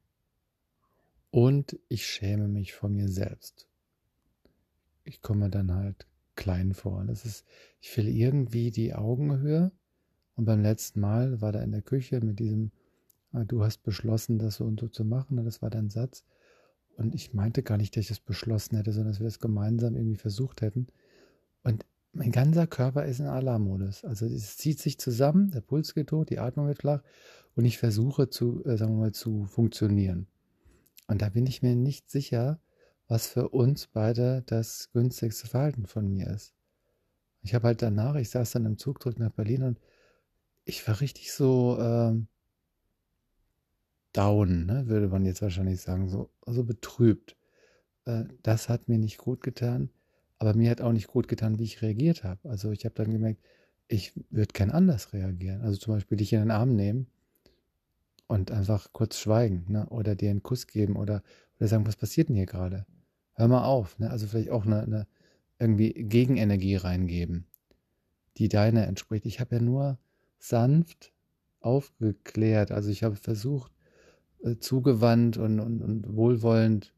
Und 1.31 1.79
ich 1.87 2.05
schäme 2.05 2.47
mich 2.47 2.73
vor 2.73 2.89
mir 2.89 3.09
selbst. 3.09 3.67
Ich 5.03 5.21
komme 5.21 5.49
dann 5.49 5.73
halt 5.73 6.05
klein 6.35 6.73
vor. 6.73 7.03
Das 7.05 7.25
ist, 7.25 7.45
ich 7.79 7.95
will 7.97 8.07
irgendwie 8.07 8.71
die 8.71 8.93
Augenhöhe. 8.93 9.71
Und 10.35 10.45
beim 10.45 10.61
letzten 10.61 10.99
Mal 10.99 11.41
war 11.41 11.51
da 11.51 11.61
in 11.61 11.71
der 11.71 11.81
Küche 11.81 12.19
mit 12.21 12.39
diesem, 12.39 12.71
ah, 13.31 13.45
du 13.45 13.63
hast 13.63 13.83
beschlossen, 13.83 14.39
das 14.39 14.55
so 14.55 14.65
und 14.65 14.79
so 14.79 14.87
zu 14.87 15.05
machen. 15.05 15.43
Das 15.43 15.61
war 15.61 15.69
dein 15.69 15.89
Satz. 15.89 16.25
Und 16.97 17.15
ich 17.15 17.33
meinte 17.33 17.63
gar 17.63 17.77
nicht, 17.77 17.95
dass 17.95 18.01
ich 18.01 18.09
das 18.09 18.19
beschlossen 18.19 18.75
hätte, 18.75 18.91
sondern 18.91 19.13
dass 19.13 19.19
wir 19.19 19.25
das 19.25 19.39
gemeinsam 19.39 19.95
irgendwie 19.95 20.17
versucht 20.17 20.61
hätten. 20.61 20.87
Und 21.63 21.85
mein 22.13 22.31
ganzer 22.31 22.67
Körper 22.67 23.05
ist 23.05 23.19
in 23.19 23.27
Alarmmodus. 23.27 24.03
Also 24.03 24.25
es 24.25 24.57
zieht 24.57 24.79
sich 24.79 24.99
zusammen, 24.99 25.51
der 25.51 25.61
Puls 25.61 25.93
geht 25.93 26.11
hoch, 26.11 26.25
die 26.25 26.39
Atmung 26.39 26.67
wird 26.67 26.79
flach 26.79 27.01
und 27.55 27.65
ich 27.65 27.77
versuche 27.77 28.29
zu, 28.29 28.63
äh, 28.65 28.77
sagen 28.77 28.95
wir 28.95 28.99
mal, 28.99 29.11
zu 29.13 29.45
funktionieren. 29.45 30.27
Und 31.11 31.21
da 31.21 31.27
bin 31.27 31.45
ich 31.45 31.61
mir 31.61 31.75
nicht 31.75 32.09
sicher, 32.09 32.61
was 33.09 33.27
für 33.27 33.49
uns 33.49 33.87
beide 33.87 34.43
das 34.45 34.91
günstigste 34.93 35.45
Verhalten 35.45 35.85
von 35.85 36.07
mir 36.07 36.27
ist. 36.27 36.53
Ich 37.41 37.53
habe 37.53 37.67
halt 37.67 37.81
danach, 37.81 38.15
ich 38.15 38.29
saß 38.29 38.51
dann 38.51 38.65
im 38.65 38.77
Zug 38.77 39.03
zurück 39.03 39.19
nach 39.19 39.33
Berlin 39.33 39.63
und 39.63 39.79
ich 40.63 40.87
war 40.87 41.01
richtig 41.01 41.33
so 41.33 41.77
ähm, 41.81 42.27
down, 44.13 44.65
ne, 44.65 44.87
würde 44.87 45.09
man 45.09 45.25
jetzt 45.25 45.41
wahrscheinlich 45.41 45.81
sagen, 45.81 46.07
so, 46.07 46.29
so 46.45 46.63
betrübt. 46.63 47.35
Äh, 48.05 48.23
das 48.41 48.69
hat 48.69 48.87
mir 48.87 48.97
nicht 48.97 49.17
gut 49.17 49.41
getan, 49.41 49.89
aber 50.37 50.53
mir 50.53 50.71
hat 50.71 50.79
auch 50.79 50.93
nicht 50.93 51.07
gut 51.07 51.27
getan, 51.27 51.59
wie 51.59 51.65
ich 51.65 51.81
reagiert 51.81 52.23
habe. 52.23 52.49
Also 52.49 52.71
ich 52.71 52.85
habe 52.85 52.95
dann 52.95 53.11
gemerkt, 53.11 53.41
ich 53.89 54.13
würde 54.29 54.53
gern 54.53 54.71
anders 54.71 55.11
reagieren. 55.11 55.61
Also 55.61 55.77
zum 55.77 55.93
Beispiel 55.93 56.19
dich 56.19 56.31
in 56.31 56.39
den 56.39 56.51
Arm 56.51 56.73
nehmen 56.73 57.07
und 58.31 58.51
einfach 58.51 58.93
kurz 58.93 59.19
schweigen 59.19 59.65
ne? 59.69 59.85
oder 59.89 60.15
dir 60.15 60.29
einen 60.29 60.43
Kuss 60.43 60.67
geben 60.67 60.95
oder, 60.95 61.21
oder 61.59 61.67
sagen, 61.67 61.85
was 61.85 61.95
passiert 61.95 62.29
denn 62.29 62.35
hier 62.35 62.45
gerade? 62.45 62.85
hör 63.41 63.47
mal 63.47 63.63
auf. 63.63 63.97
Ne? 63.99 64.09
Also 64.09 64.27
vielleicht 64.27 64.49
auch 64.49 64.65
eine, 64.65 64.83
eine 64.83 65.07
irgendwie 65.59 65.93
Gegenenergie 65.93 66.75
reingeben, 66.75 67.47
die 68.37 68.49
deiner 68.49 68.87
entspricht. 68.87 69.25
Ich 69.25 69.39
habe 69.39 69.55
ja 69.55 69.61
nur 69.61 69.99
sanft 70.39 71.11
aufgeklärt. 71.59 72.71
Also 72.71 72.89
ich 72.89 73.03
habe 73.03 73.15
versucht, 73.15 73.71
äh, 74.43 74.57
zugewandt 74.57 75.37
und, 75.37 75.59
und, 75.59 75.81
und 75.81 76.15
wohlwollend 76.15 76.93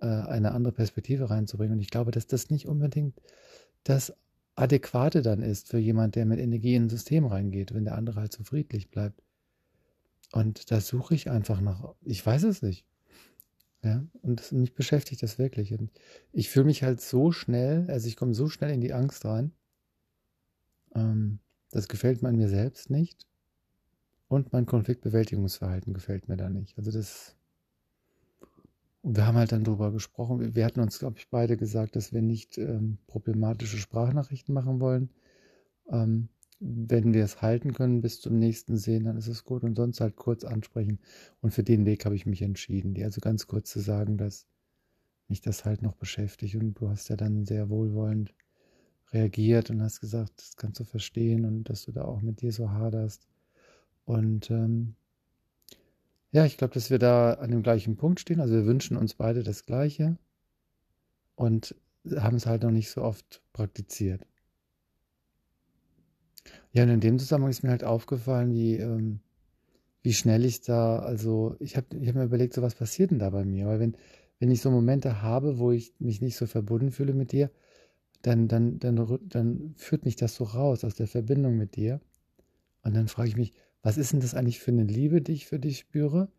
äh, 0.00 0.06
eine 0.06 0.52
andere 0.52 0.72
Perspektive 0.72 1.30
reinzubringen. 1.30 1.74
Und 1.74 1.80
ich 1.80 1.90
glaube, 1.90 2.10
dass 2.10 2.26
das 2.26 2.50
nicht 2.50 2.66
unbedingt 2.66 3.20
das 3.84 4.14
Adäquate 4.54 5.22
dann 5.22 5.42
ist 5.42 5.68
für 5.68 5.78
jemand, 5.78 6.16
der 6.16 6.26
mit 6.26 6.38
Energie 6.38 6.74
in 6.74 6.84
ein 6.84 6.90
System 6.90 7.24
reingeht, 7.26 7.74
wenn 7.74 7.84
der 7.84 7.96
andere 7.96 8.20
halt 8.20 8.32
so 8.32 8.44
friedlich 8.44 8.90
bleibt. 8.90 9.22
Und 10.32 10.70
da 10.70 10.80
suche 10.80 11.14
ich 11.14 11.30
einfach 11.30 11.60
nach, 11.60 11.94
ich 12.02 12.24
weiß 12.24 12.44
es 12.44 12.62
nicht. 12.62 12.86
Ja, 13.82 14.04
und 14.22 14.40
das, 14.40 14.52
mich 14.52 14.74
beschäftigt 14.74 15.22
das 15.22 15.38
wirklich. 15.38 15.72
Und 15.72 15.90
ich 16.32 16.50
fühle 16.50 16.66
mich 16.66 16.82
halt 16.82 17.00
so 17.00 17.32
schnell, 17.32 17.90
also 17.90 18.08
ich 18.08 18.16
komme 18.16 18.34
so 18.34 18.48
schnell 18.48 18.70
in 18.70 18.80
die 18.80 18.92
Angst 18.92 19.24
rein. 19.24 19.52
Ähm, 20.94 21.38
das 21.70 21.88
gefällt 21.88 22.22
mir 22.22 22.28
an 22.28 22.36
mir 22.36 22.48
selbst 22.48 22.90
nicht. 22.90 23.26
Und 24.28 24.52
mein 24.52 24.66
Konfliktbewältigungsverhalten 24.66 25.94
gefällt 25.94 26.28
mir 26.28 26.36
da 26.36 26.50
nicht. 26.50 26.76
Also 26.78 26.90
das. 26.90 27.36
Und 29.02 29.16
wir 29.16 29.26
haben 29.26 29.36
halt 29.36 29.50
dann 29.50 29.64
drüber 29.64 29.92
gesprochen. 29.92 30.54
Wir 30.54 30.64
hatten 30.66 30.80
uns, 30.80 30.98
glaube 30.98 31.16
ich, 31.18 31.30
beide 31.30 31.56
gesagt, 31.56 31.96
dass 31.96 32.12
wir 32.12 32.20
nicht 32.20 32.58
ähm, 32.58 32.98
problematische 33.06 33.78
Sprachnachrichten 33.78 34.54
machen 34.54 34.78
wollen. 34.78 35.10
Ähm, 35.90 36.28
wenn 36.60 37.14
wir 37.14 37.24
es 37.24 37.40
halten 37.40 37.72
können 37.72 38.02
bis 38.02 38.20
zum 38.20 38.38
nächsten 38.38 38.76
Sehen, 38.76 39.04
dann 39.04 39.16
ist 39.16 39.28
es 39.28 39.44
gut. 39.44 39.64
Und 39.64 39.76
sonst 39.76 40.00
halt 40.00 40.16
kurz 40.16 40.44
ansprechen. 40.44 41.00
Und 41.40 41.52
für 41.52 41.62
den 41.62 41.86
Weg 41.86 42.04
habe 42.04 42.14
ich 42.14 42.26
mich 42.26 42.42
entschieden, 42.42 42.94
dir 42.94 43.06
also 43.06 43.20
ganz 43.20 43.46
kurz 43.46 43.70
zu 43.70 43.80
sagen, 43.80 44.18
dass 44.18 44.46
mich 45.28 45.40
das 45.40 45.64
halt 45.64 45.82
noch 45.82 45.94
beschäftigt. 45.94 46.56
Und 46.56 46.74
du 46.74 46.90
hast 46.90 47.08
ja 47.08 47.16
dann 47.16 47.46
sehr 47.46 47.70
wohlwollend 47.70 48.34
reagiert 49.12 49.70
und 49.70 49.82
hast 49.82 50.00
gesagt, 50.00 50.32
das 50.36 50.56
kannst 50.56 50.80
du 50.80 50.84
verstehen 50.84 51.44
und 51.44 51.64
dass 51.64 51.86
du 51.86 51.92
da 51.92 52.04
auch 52.04 52.20
mit 52.20 52.42
dir 52.42 52.52
so 52.52 52.70
haderst. 52.70 53.26
Und 54.04 54.50
ähm, 54.50 54.94
ja, 56.32 56.44
ich 56.44 56.58
glaube, 56.58 56.74
dass 56.74 56.90
wir 56.90 56.98
da 56.98 57.34
an 57.34 57.50
dem 57.50 57.62
gleichen 57.62 57.96
Punkt 57.96 58.20
stehen. 58.20 58.40
Also 58.40 58.54
wir 58.54 58.66
wünschen 58.66 58.96
uns 58.96 59.14
beide 59.14 59.42
das 59.42 59.64
Gleiche 59.64 60.18
und 61.34 61.74
haben 62.16 62.36
es 62.36 62.46
halt 62.46 62.62
noch 62.62 62.70
nicht 62.70 62.90
so 62.90 63.02
oft 63.02 63.42
praktiziert. 63.52 64.26
Ja, 66.72 66.84
und 66.84 66.90
in 66.90 67.00
dem 67.00 67.18
Zusammenhang 67.18 67.50
ist 67.50 67.62
mir 67.62 67.70
halt 67.70 67.84
aufgefallen, 67.84 68.52
wie, 68.52 68.76
ähm, 68.76 69.20
wie 70.02 70.12
schnell 70.14 70.44
ich 70.44 70.62
da, 70.62 71.00
also 71.00 71.56
ich 71.60 71.76
habe 71.76 71.86
ich 72.00 72.08
hab 72.08 72.14
mir 72.16 72.24
überlegt, 72.24 72.54
so 72.54 72.62
was 72.62 72.74
passiert 72.74 73.10
denn 73.10 73.18
da 73.18 73.30
bei 73.30 73.44
mir? 73.44 73.66
Weil 73.66 73.80
wenn, 73.80 73.96
wenn 74.38 74.50
ich 74.50 74.60
so 74.62 74.70
Momente 74.70 75.22
habe, 75.22 75.58
wo 75.58 75.72
ich 75.72 75.94
mich 75.98 76.20
nicht 76.20 76.36
so 76.36 76.46
verbunden 76.46 76.92
fühle 76.92 77.14
mit 77.14 77.32
dir, 77.32 77.50
dann, 78.22 78.48
dann, 78.48 78.78
dann, 78.80 79.20
dann 79.28 79.74
führt 79.76 80.04
mich 80.04 80.16
das 80.16 80.36
so 80.36 80.44
raus 80.44 80.84
aus 80.84 80.94
der 80.94 81.08
Verbindung 81.08 81.56
mit 81.56 81.76
dir. 81.76 82.00
Und 82.82 82.94
dann 82.96 83.08
frage 83.08 83.28
ich 83.28 83.36
mich, 83.36 83.52
was 83.82 83.98
ist 83.98 84.12
denn 84.12 84.20
das 84.20 84.34
eigentlich 84.34 84.60
für 84.60 84.72
eine 84.72 84.84
Liebe, 84.84 85.22
die 85.22 85.32
ich 85.32 85.46
für 85.46 85.58
dich 85.58 85.78
spüre, 85.78 86.30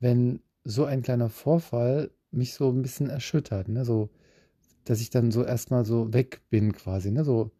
wenn 0.00 0.40
so 0.64 0.84
ein 0.84 1.02
kleiner 1.02 1.30
Vorfall 1.30 2.10
mich 2.30 2.54
so 2.54 2.70
ein 2.70 2.82
bisschen 2.82 3.10
erschüttert, 3.10 3.68
ne? 3.68 3.84
So, 3.84 4.10
dass 4.84 5.00
ich 5.00 5.10
dann 5.10 5.30
so 5.32 5.44
erstmal 5.44 5.84
so 5.84 6.12
weg 6.12 6.42
bin 6.50 6.72
quasi, 6.72 7.10
ne? 7.10 7.24
So, 7.24 7.52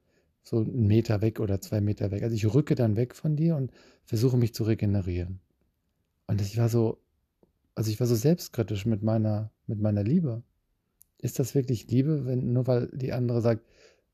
so 0.48 0.58
einen 0.58 0.86
Meter 0.86 1.20
weg 1.20 1.40
oder 1.40 1.60
zwei 1.60 1.80
Meter 1.80 2.10
weg. 2.10 2.22
Also 2.22 2.34
ich 2.34 2.52
rücke 2.52 2.74
dann 2.74 2.96
weg 2.96 3.14
von 3.14 3.36
dir 3.36 3.56
und 3.56 3.70
versuche 4.04 4.38
mich 4.38 4.54
zu 4.54 4.64
regenerieren. 4.64 5.40
Und 6.26 6.40
ich 6.40 6.56
war 6.56 6.70
so, 6.70 6.98
also 7.74 7.90
ich 7.90 8.00
war 8.00 8.06
so 8.06 8.14
selbstkritisch 8.14 8.86
mit 8.86 9.02
meiner, 9.02 9.50
mit 9.66 9.78
meiner 9.80 10.02
Liebe. 10.02 10.42
Ist 11.18 11.38
das 11.38 11.54
wirklich 11.54 11.90
Liebe, 11.90 12.24
wenn 12.24 12.52
nur 12.52 12.66
weil 12.66 12.88
die 12.94 13.12
andere 13.12 13.42
sagt, 13.42 13.62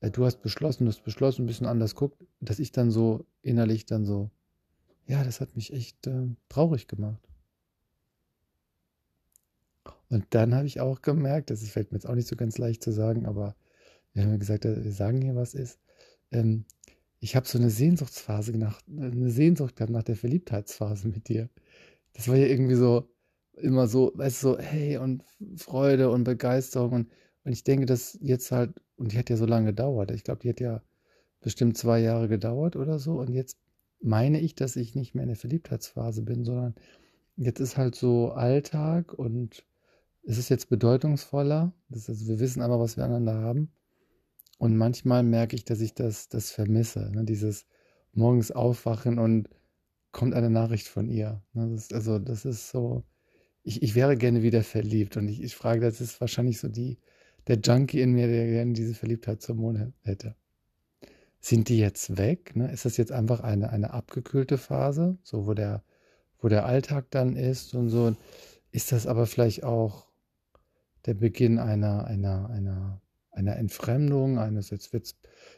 äh, 0.00 0.10
du 0.10 0.24
hast 0.24 0.42
beschlossen, 0.42 0.84
du 0.84 0.90
hast 0.90 1.04
beschlossen, 1.04 1.44
ein 1.44 1.46
bisschen 1.46 1.66
anders 1.66 1.94
guckt, 1.94 2.24
dass 2.40 2.58
ich 2.58 2.72
dann 2.72 2.90
so 2.90 3.26
innerlich 3.42 3.86
dann 3.86 4.04
so, 4.04 4.30
ja, 5.06 5.22
das 5.22 5.40
hat 5.40 5.54
mich 5.54 5.72
echt 5.72 6.06
äh, 6.08 6.28
traurig 6.48 6.88
gemacht. 6.88 7.22
Und 10.08 10.26
dann 10.30 10.54
habe 10.54 10.66
ich 10.66 10.80
auch 10.80 11.00
gemerkt, 11.00 11.50
das 11.50 11.62
fällt 11.68 11.92
mir 11.92 11.98
jetzt 11.98 12.06
auch 12.08 12.14
nicht 12.14 12.28
so 12.28 12.36
ganz 12.36 12.58
leicht 12.58 12.82
zu 12.82 12.90
sagen, 12.90 13.24
aber 13.26 13.54
wir 14.12 14.24
haben 14.24 14.30
ja 14.30 14.36
gesagt, 14.36 14.64
wir 14.64 14.92
sagen 14.92 15.22
hier, 15.22 15.36
was 15.36 15.54
ist 15.54 15.78
ähm, 16.30 16.64
ich 17.20 17.36
habe 17.36 17.46
so 17.46 17.58
eine 17.58 17.70
Sehnsuchtsphase 17.70 18.56
nach, 18.58 18.80
eine 18.88 19.30
Sehnsucht 19.30 19.76
gehabt 19.76 19.92
nach 19.92 20.02
der 20.02 20.16
Verliebtheitsphase 20.16 21.08
mit 21.08 21.28
dir. 21.28 21.48
Das 22.12 22.28
war 22.28 22.36
ja 22.36 22.46
irgendwie 22.46 22.74
so, 22.74 23.08
immer 23.56 23.86
so, 23.86 24.12
weißt 24.14 24.42
du, 24.42 24.48
so, 24.48 24.58
hey, 24.58 24.98
und 24.98 25.24
Freude 25.56 26.10
und 26.10 26.24
Begeisterung. 26.24 26.92
Und, 26.92 27.10
und 27.44 27.52
ich 27.52 27.64
denke, 27.64 27.86
dass 27.86 28.18
jetzt 28.20 28.52
halt, 28.52 28.74
und 28.96 29.12
die 29.12 29.18
hat 29.18 29.30
ja 29.30 29.36
so 29.36 29.46
lange 29.46 29.66
gedauert. 29.66 30.10
Ich 30.10 30.24
glaube, 30.24 30.40
die 30.40 30.50
hat 30.50 30.60
ja 30.60 30.82
bestimmt 31.40 31.76
zwei 31.76 32.00
Jahre 32.00 32.28
gedauert 32.28 32.76
oder 32.76 32.98
so. 32.98 33.20
Und 33.20 33.30
jetzt 33.30 33.58
meine 34.00 34.40
ich, 34.40 34.54
dass 34.54 34.76
ich 34.76 34.94
nicht 34.94 35.14
mehr 35.14 35.22
in 35.22 35.28
der 35.28 35.36
Verliebtheitsphase 35.36 36.22
bin, 36.22 36.44
sondern 36.44 36.74
jetzt 37.36 37.60
ist 37.60 37.76
halt 37.76 37.94
so 37.94 38.32
Alltag 38.32 39.12
und 39.14 39.64
es 40.24 40.38
ist 40.38 40.48
jetzt 40.48 40.68
bedeutungsvoller. 40.68 41.72
Das 41.88 42.08
ist, 42.08 42.26
wir 42.28 42.38
wissen 42.40 42.62
aber, 42.62 42.78
was 42.80 42.96
wir 42.96 43.04
aneinander 43.04 43.40
haben. 43.40 43.72
Und 44.58 44.76
manchmal 44.76 45.22
merke 45.22 45.56
ich, 45.56 45.64
dass 45.64 45.80
ich 45.80 45.94
das, 45.94 46.28
das 46.28 46.50
vermisse. 46.50 47.10
Ne? 47.10 47.24
Dieses 47.24 47.66
morgens 48.12 48.50
aufwachen 48.50 49.18
und 49.18 49.48
kommt 50.12 50.34
eine 50.34 50.50
Nachricht 50.50 50.88
von 50.88 51.08
ihr. 51.08 51.42
Ne? 51.52 51.70
Das, 51.72 51.92
also, 51.92 52.18
das 52.18 52.44
ist 52.44 52.70
so. 52.70 53.02
Ich, 53.62 53.82
ich 53.82 53.94
wäre 53.94 54.16
gerne 54.16 54.42
wieder 54.42 54.62
verliebt. 54.62 55.16
Und 55.16 55.28
ich, 55.28 55.42
ich 55.42 55.54
frage, 55.56 55.80
das 55.80 56.00
ist 56.00 56.20
wahrscheinlich 56.20 56.60
so 56.60 56.68
die, 56.68 56.98
der 57.46 57.58
Junkie 57.58 58.00
in 58.00 58.12
mir, 58.12 58.26
der 58.26 58.46
gerne 58.46 58.72
diese 58.72 58.94
Verliebtheitshormone 58.94 59.92
hätte. 60.02 60.36
Sind 61.40 61.68
die 61.68 61.78
jetzt 61.78 62.16
weg? 62.16 62.56
Ne? 62.56 62.70
Ist 62.72 62.84
das 62.84 62.96
jetzt 62.96 63.12
einfach 63.12 63.40
eine, 63.40 63.70
eine 63.70 63.92
abgekühlte 63.92 64.56
Phase, 64.56 65.18
so 65.22 65.46
wo 65.46 65.54
der, 65.54 65.82
wo 66.38 66.48
der 66.48 66.64
Alltag 66.64 67.10
dann 67.10 67.36
ist 67.36 67.74
und 67.74 67.90
so? 67.90 68.16
Ist 68.70 68.92
das 68.92 69.06
aber 69.06 69.26
vielleicht 69.26 69.64
auch 69.64 70.08
der 71.06 71.14
Beginn 71.14 71.58
einer, 71.58 72.06
einer, 72.06 72.48
einer 72.48 73.02
einer 73.34 73.56
Entfremdung, 73.56 74.38
eines 74.38 74.70
jetzt 74.70 74.92
wird's, 74.92 75.16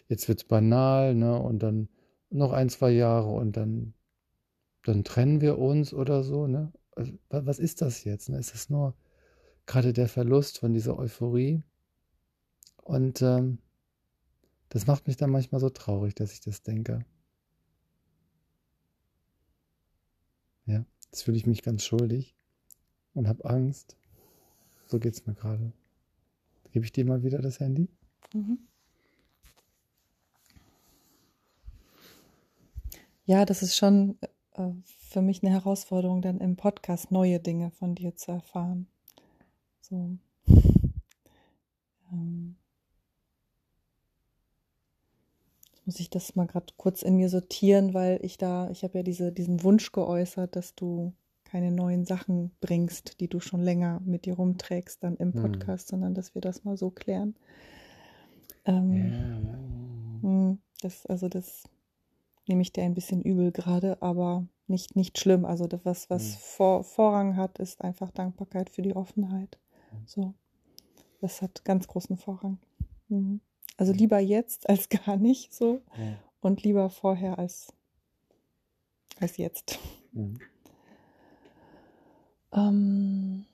jetzt 0.08 0.28
wird's 0.28 0.44
banal, 0.44 1.14
ne? 1.14 1.38
Und 1.40 1.62
dann 1.62 1.88
noch 2.30 2.52
ein, 2.52 2.68
zwei 2.68 2.90
Jahre 2.90 3.30
und 3.30 3.56
dann, 3.56 3.94
dann 4.84 5.04
trennen 5.04 5.40
wir 5.40 5.58
uns 5.58 5.92
oder 5.92 6.22
so, 6.24 6.46
ne? 6.46 6.72
Also, 6.92 7.12
was 7.28 7.58
ist 7.58 7.82
das 7.82 8.04
jetzt? 8.04 8.30
Ne? 8.30 8.38
Ist 8.38 8.54
das 8.54 8.70
nur 8.70 8.94
gerade 9.66 9.92
der 9.92 10.08
Verlust 10.08 10.58
von 10.58 10.72
dieser 10.72 10.98
Euphorie? 10.98 11.62
Und 12.82 13.20
ähm, 13.20 13.58
das 14.70 14.86
macht 14.86 15.06
mich 15.06 15.16
dann 15.16 15.30
manchmal 15.30 15.60
so 15.60 15.68
traurig, 15.70 16.14
dass 16.14 16.32
ich 16.32 16.40
das 16.40 16.62
denke. 16.62 17.04
Ja, 20.64 20.84
jetzt 21.10 21.22
fühle 21.22 21.36
ich 21.36 21.46
mich 21.46 21.62
ganz 21.62 21.84
schuldig 21.84 22.34
und 23.14 23.28
habe 23.28 23.44
Angst. 23.44 23.96
So 24.86 24.98
geht 24.98 25.14
es 25.14 25.26
mir 25.26 25.34
gerade. 25.34 25.72
Gebe 26.76 26.84
ich 26.84 26.92
dir 26.92 27.06
mal 27.06 27.22
wieder 27.22 27.38
das 27.38 27.58
Handy? 27.58 27.88
Mhm. 28.34 28.58
Ja, 33.24 33.46
das 33.46 33.62
ist 33.62 33.76
schon 33.76 34.18
äh, 34.52 34.72
für 34.84 35.22
mich 35.22 35.42
eine 35.42 35.54
Herausforderung, 35.54 36.20
dann 36.20 36.38
im 36.38 36.56
Podcast 36.56 37.10
neue 37.10 37.40
Dinge 37.40 37.70
von 37.70 37.94
dir 37.94 38.14
zu 38.14 38.32
erfahren. 38.32 38.88
So. 39.80 40.18
Ähm. 42.12 42.56
Jetzt 45.70 45.86
muss 45.86 45.98
ich 45.98 46.10
das 46.10 46.36
mal 46.36 46.46
gerade 46.46 46.74
kurz 46.76 47.00
in 47.00 47.16
mir 47.16 47.30
sortieren, 47.30 47.94
weil 47.94 48.22
ich 48.22 48.36
da, 48.36 48.68
ich 48.68 48.84
habe 48.84 48.98
ja 48.98 49.02
diese, 49.02 49.32
diesen 49.32 49.62
Wunsch 49.62 49.92
geäußert, 49.92 50.54
dass 50.56 50.74
du 50.74 51.14
keine 51.56 51.72
neuen 51.72 52.04
Sachen 52.04 52.50
bringst, 52.60 53.18
die 53.18 53.28
du 53.28 53.40
schon 53.40 53.62
länger 53.62 54.02
mit 54.04 54.26
dir 54.26 54.34
rumträgst, 54.34 55.02
dann 55.02 55.16
im 55.16 55.32
hm. 55.32 55.40
Podcast, 55.40 55.88
hm. 55.88 55.96
sondern 55.96 56.12
dass 56.12 56.34
wir 56.34 56.42
das 56.42 56.64
mal 56.64 56.76
so 56.76 56.90
klären. 56.90 57.34
Ähm, 58.66 60.20
ja. 60.22 60.58
Das, 60.82 61.06
also 61.06 61.30
das 61.30 61.64
nehme 62.46 62.60
ich 62.60 62.74
dir 62.74 62.84
ein 62.84 62.92
bisschen 62.92 63.22
übel 63.22 63.52
gerade, 63.52 64.02
aber 64.02 64.46
nicht, 64.66 64.96
nicht 64.96 65.18
schlimm. 65.18 65.46
Also 65.46 65.66
das, 65.66 65.80
was, 65.86 66.10
was 66.10 66.24
mhm. 66.24 66.38
Vor, 66.40 66.84
Vorrang 66.84 67.36
hat, 67.36 67.58
ist 67.58 67.80
einfach 67.80 68.10
Dankbarkeit 68.10 68.68
für 68.68 68.82
die 68.82 68.94
Offenheit. 68.94 69.58
So. 70.04 70.34
Das 71.22 71.40
hat 71.40 71.64
ganz 71.64 71.88
großen 71.88 72.18
Vorrang. 72.18 72.58
Mhm. 73.08 73.40
Also 73.78 73.94
lieber 73.94 74.18
jetzt 74.18 74.68
als 74.68 74.88
gar 75.06 75.16
nicht 75.16 75.54
so 75.54 75.80
ja. 75.96 76.18
und 76.40 76.64
lieber 76.64 76.90
vorher 76.90 77.38
als, 77.38 77.72
als 79.18 79.38
jetzt. 79.38 79.78
Mhm. 80.12 80.38
Ähm, 82.52 83.46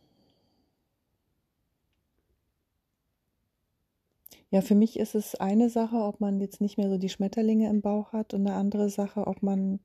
Ja, 4.53 4.61
für 4.61 4.75
mich 4.75 4.99
ist 4.99 5.15
es 5.15 5.35
eine 5.35 5.71
Sache, 5.71 5.97
ob 5.97 6.21
man 6.21 6.39
jetzt 6.39 6.61
nicht 6.61 6.77
mehr 6.77 6.91
so 6.91 6.99
die 6.99 7.09
Schmetterlinge 7.09 7.71
im 7.71 7.81
Bauch 7.81 8.13
hat 8.13 8.35
und 8.35 8.47
eine 8.47 8.55
andere 8.55 8.91
Sache, 8.91 9.27
ob 9.27 9.43
man 9.43 9.81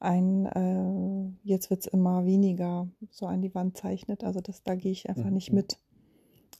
ein, 0.00 0.46
äh, 0.46 1.46
jetzt 1.46 1.68
wird 1.68 1.80
es 1.80 1.86
immer 1.86 2.24
weniger, 2.24 2.88
so 3.10 3.26
an 3.26 3.42
die 3.42 3.54
Wand 3.54 3.76
zeichnet. 3.76 4.24
Also 4.24 4.40
das, 4.40 4.62
da 4.62 4.74
gehe 4.74 4.90
ich 4.90 5.10
einfach 5.10 5.26
mhm. 5.26 5.34
nicht 5.34 5.52
mit. 5.52 5.78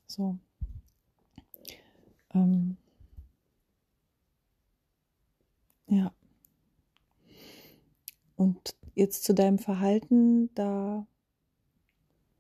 So. 0.07 0.37
Ähm. 2.35 2.77
Ja. 5.89 6.13
Und 8.37 8.77
jetzt 8.95 9.25
zu 9.25 9.33
deinem 9.33 9.59
Verhalten, 9.59 10.55
da, 10.55 11.07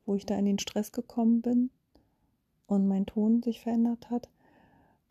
wo 0.06 0.14
ich 0.14 0.26
da 0.26 0.36
in 0.36 0.44
den 0.44 0.58
Stress 0.58 0.92
gekommen 0.92 1.42
bin 1.42 1.70
und 2.66 2.86
mein 2.86 3.06
Ton 3.06 3.42
sich 3.42 3.60
verändert 3.60 4.10
hat. 4.10 4.30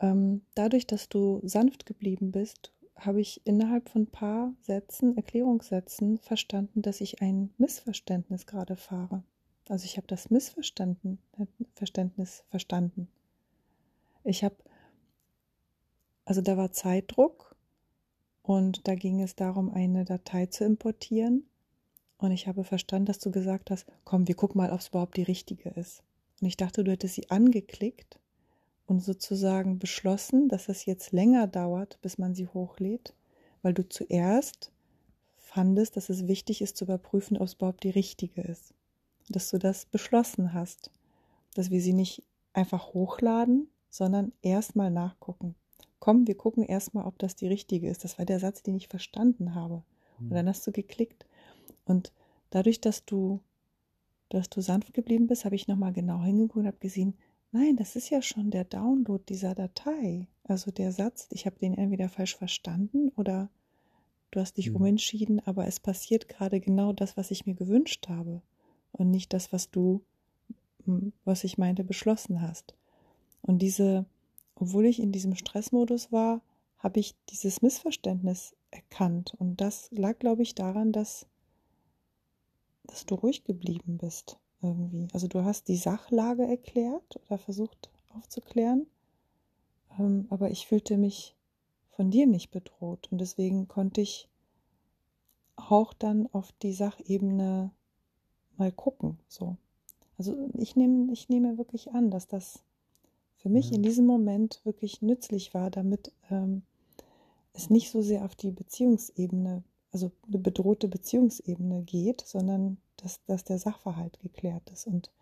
Ähm, 0.00 0.42
dadurch, 0.54 0.86
dass 0.86 1.08
du 1.08 1.40
sanft 1.44 1.86
geblieben 1.86 2.32
bist, 2.32 2.72
habe 2.96 3.20
ich 3.20 3.40
innerhalb 3.44 3.88
von 3.88 4.02
ein 4.02 4.10
paar 4.10 4.52
Sätzen, 4.60 5.16
Erklärungssätzen 5.16 6.18
verstanden, 6.18 6.82
dass 6.82 7.00
ich 7.00 7.22
ein 7.22 7.50
Missverständnis 7.58 8.46
gerade 8.46 8.76
fahre. 8.76 9.22
Also 9.68 9.84
ich 9.86 9.96
habe 9.96 10.06
das 10.06 10.30
Missverstanden, 10.30 11.18
Verständnis 11.74 12.44
verstanden. 12.50 13.08
Ich 14.22 14.44
habe, 14.44 14.56
also 16.24 16.40
da 16.40 16.56
war 16.56 16.72
Zeitdruck 16.72 17.56
und 18.42 18.86
da 18.86 18.94
ging 18.94 19.22
es 19.22 19.34
darum, 19.34 19.70
eine 19.70 20.04
Datei 20.04 20.46
zu 20.46 20.64
importieren. 20.64 21.44
Und 22.24 22.32
ich 22.32 22.46
habe 22.46 22.64
verstanden, 22.64 23.04
dass 23.04 23.18
du 23.18 23.30
gesagt 23.30 23.70
hast, 23.70 23.86
komm, 24.04 24.26
wir 24.26 24.34
gucken 24.34 24.58
mal, 24.58 24.70
ob 24.70 24.80
es 24.80 24.88
überhaupt 24.88 25.18
die 25.18 25.22
richtige 25.22 25.68
ist. 25.68 26.02
Und 26.40 26.48
ich 26.48 26.56
dachte, 26.56 26.82
du 26.82 26.90
hättest 26.90 27.16
sie 27.16 27.28
angeklickt 27.28 28.18
und 28.86 29.00
sozusagen 29.00 29.78
beschlossen, 29.78 30.48
dass 30.48 30.70
es 30.70 30.86
jetzt 30.86 31.12
länger 31.12 31.46
dauert, 31.46 31.98
bis 32.00 32.16
man 32.16 32.34
sie 32.34 32.48
hochlädt, 32.48 33.14
weil 33.60 33.74
du 33.74 33.86
zuerst 33.86 34.72
fandest, 35.36 35.98
dass 35.98 36.08
es 36.08 36.26
wichtig 36.26 36.62
ist 36.62 36.78
zu 36.78 36.86
überprüfen, 36.86 37.36
ob 37.36 37.44
es 37.44 37.54
überhaupt 37.54 37.84
die 37.84 37.90
richtige 37.90 38.40
ist. 38.40 38.72
Dass 39.28 39.50
du 39.50 39.58
das 39.58 39.84
beschlossen 39.84 40.54
hast, 40.54 40.90
dass 41.54 41.70
wir 41.70 41.82
sie 41.82 41.92
nicht 41.92 42.22
einfach 42.54 42.94
hochladen, 42.94 43.68
sondern 43.90 44.32
erstmal 44.40 44.90
nachgucken. 44.90 45.56
Komm, 45.98 46.26
wir 46.26 46.36
gucken 46.36 46.64
erstmal, 46.64 47.04
ob 47.04 47.18
das 47.18 47.36
die 47.36 47.48
richtige 47.48 47.90
ist. 47.90 48.02
Das 48.02 48.18
war 48.18 48.24
der 48.24 48.40
Satz, 48.40 48.62
den 48.62 48.76
ich 48.76 48.88
verstanden 48.88 49.54
habe. 49.54 49.82
Und 50.20 50.30
dann 50.30 50.48
hast 50.48 50.66
du 50.66 50.72
geklickt. 50.72 51.26
Und 51.84 52.12
dadurch, 52.50 52.80
dass 52.80 53.04
du, 53.04 53.40
dass 54.28 54.48
du 54.48 54.60
sanft 54.60 54.94
geblieben 54.94 55.26
bist, 55.26 55.44
habe 55.44 55.54
ich 55.54 55.68
nochmal 55.68 55.92
genau 55.92 56.22
hingeguckt 56.22 56.58
und 56.58 56.66
habe 56.66 56.78
gesehen, 56.78 57.14
Nein, 57.56 57.76
das 57.76 57.94
ist 57.94 58.10
ja 58.10 58.20
schon 58.20 58.50
der 58.50 58.64
Download 58.64 59.22
dieser 59.28 59.54
Datei. 59.54 60.26
Also 60.42 60.72
der 60.72 60.90
Satz, 60.90 61.28
ich 61.30 61.46
habe 61.46 61.56
den 61.56 61.78
entweder 61.78 62.08
falsch 62.08 62.34
verstanden 62.34 63.10
oder 63.14 63.48
du 64.32 64.40
hast 64.40 64.56
dich 64.56 64.70
mhm. 64.70 64.76
umentschieden, 64.76 65.38
aber 65.46 65.64
es 65.68 65.78
passiert 65.78 66.28
gerade 66.28 66.58
genau 66.58 66.92
das, 66.92 67.16
was 67.16 67.30
ich 67.30 67.46
mir 67.46 67.54
gewünscht 67.54 68.08
habe 68.08 68.42
und 68.90 69.12
nicht 69.12 69.32
das, 69.32 69.52
was 69.52 69.70
du, 69.70 70.02
hm, 70.84 71.12
was 71.24 71.44
ich 71.44 71.56
meinte, 71.56 71.84
beschlossen 71.84 72.42
hast. 72.42 72.74
Und 73.40 73.62
diese, 73.62 74.04
obwohl 74.56 74.86
ich 74.86 75.00
in 75.00 75.12
diesem 75.12 75.36
Stressmodus 75.36 76.10
war, 76.10 76.42
habe 76.78 76.98
ich 76.98 77.14
dieses 77.30 77.62
Missverständnis 77.62 78.56
erkannt. 78.72 79.32
Und 79.38 79.60
das 79.60 79.92
lag, 79.92 80.18
glaube 80.18 80.42
ich, 80.42 80.56
daran, 80.56 80.90
dass, 80.90 81.28
dass 82.84 83.06
du 83.06 83.14
ruhig 83.14 83.44
geblieben 83.44 83.98
bist 83.98 84.38
irgendwie. 84.62 85.08
Also 85.12 85.28
du 85.28 85.44
hast 85.44 85.68
die 85.68 85.76
Sachlage 85.76 86.46
erklärt 86.46 87.20
oder 87.26 87.38
versucht 87.38 87.90
aufzuklären, 88.16 88.86
ähm, 89.98 90.26
aber 90.30 90.50
ich 90.50 90.66
fühlte 90.66 90.96
mich 90.96 91.36
von 91.90 92.10
dir 92.10 92.26
nicht 92.26 92.50
bedroht 92.50 93.08
und 93.10 93.18
deswegen 93.18 93.68
konnte 93.68 94.00
ich 94.00 94.28
auch 95.56 95.92
dann 95.92 96.28
auf 96.32 96.52
die 96.62 96.72
Sachebene 96.72 97.70
mal 98.56 98.72
gucken. 98.72 99.18
So. 99.28 99.56
Also 100.18 100.48
ich 100.54 100.76
nehme, 100.76 101.12
ich 101.12 101.28
nehme 101.28 101.58
wirklich 101.58 101.92
an, 101.92 102.10
dass 102.10 102.26
das 102.26 102.62
für 103.36 103.48
mich 103.48 103.72
in 103.72 103.82
diesem 103.82 104.06
Moment 104.06 104.60
wirklich 104.64 105.02
nützlich 105.02 105.54
war, 105.54 105.70
damit 105.70 106.12
ähm, 106.30 106.62
es 107.52 107.70
nicht 107.70 107.90
so 107.90 108.02
sehr 108.02 108.24
auf 108.24 108.34
die 108.34 108.50
Beziehungsebene, 108.50 109.62
also 109.94 110.10
eine 110.26 110.38
bedrohte 110.38 110.88
Beziehungsebene 110.88 111.82
geht, 111.82 112.20
sondern 112.22 112.78
dass, 112.96 113.24
dass 113.26 113.44
der 113.44 113.58
Sachverhalt 113.58 114.18
geklärt 114.20 114.68
ist. 114.70 114.88
Und 114.88 115.12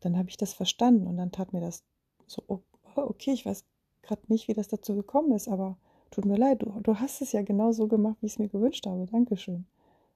dann 0.00 0.16
habe 0.16 0.30
ich 0.30 0.36
das 0.36 0.52
verstanden 0.54 1.08
und 1.08 1.16
dann 1.16 1.32
tat 1.32 1.52
mir 1.52 1.60
das 1.60 1.82
so, 2.26 2.42
oh, 2.46 2.60
okay, 2.94 3.32
ich 3.32 3.44
weiß 3.44 3.64
gerade 4.02 4.22
nicht, 4.28 4.46
wie 4.46 4.54
das 4.54 4.68
dazu 4.68 4.94
gekommen 4.94 5.32
ist, 5.32 5.48
aber 5.48 5.76
tut 6.12 6.26
mir 6.26 6.36
leid, 6.36 6.62
du, 6.62 6.80
du 6.80 7.00
hast 7.00 7.20
es 7.22 7.32
ja 7.32 7.42
genau 7.42 7.72
so 7.72 7.88
gemacht, 7.88 8.16
wie 8.20 8.26
ich 8.26 8.32
es 8.32 8.38
mir 8.38 8.48
gewünscht 8.48 8.86
habe. 8.86 9.04
Dankeschön. 9.06 9.66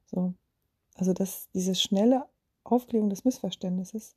So. 0.07 0.33
Also 0.94 1.12
dass 1.12 1.48
diese 1.53 1.74
schnelle 1.74 2.24
Aufklärung 2.62 3.11
des 3.11 3.24
Missverständnisses 3.24 4.14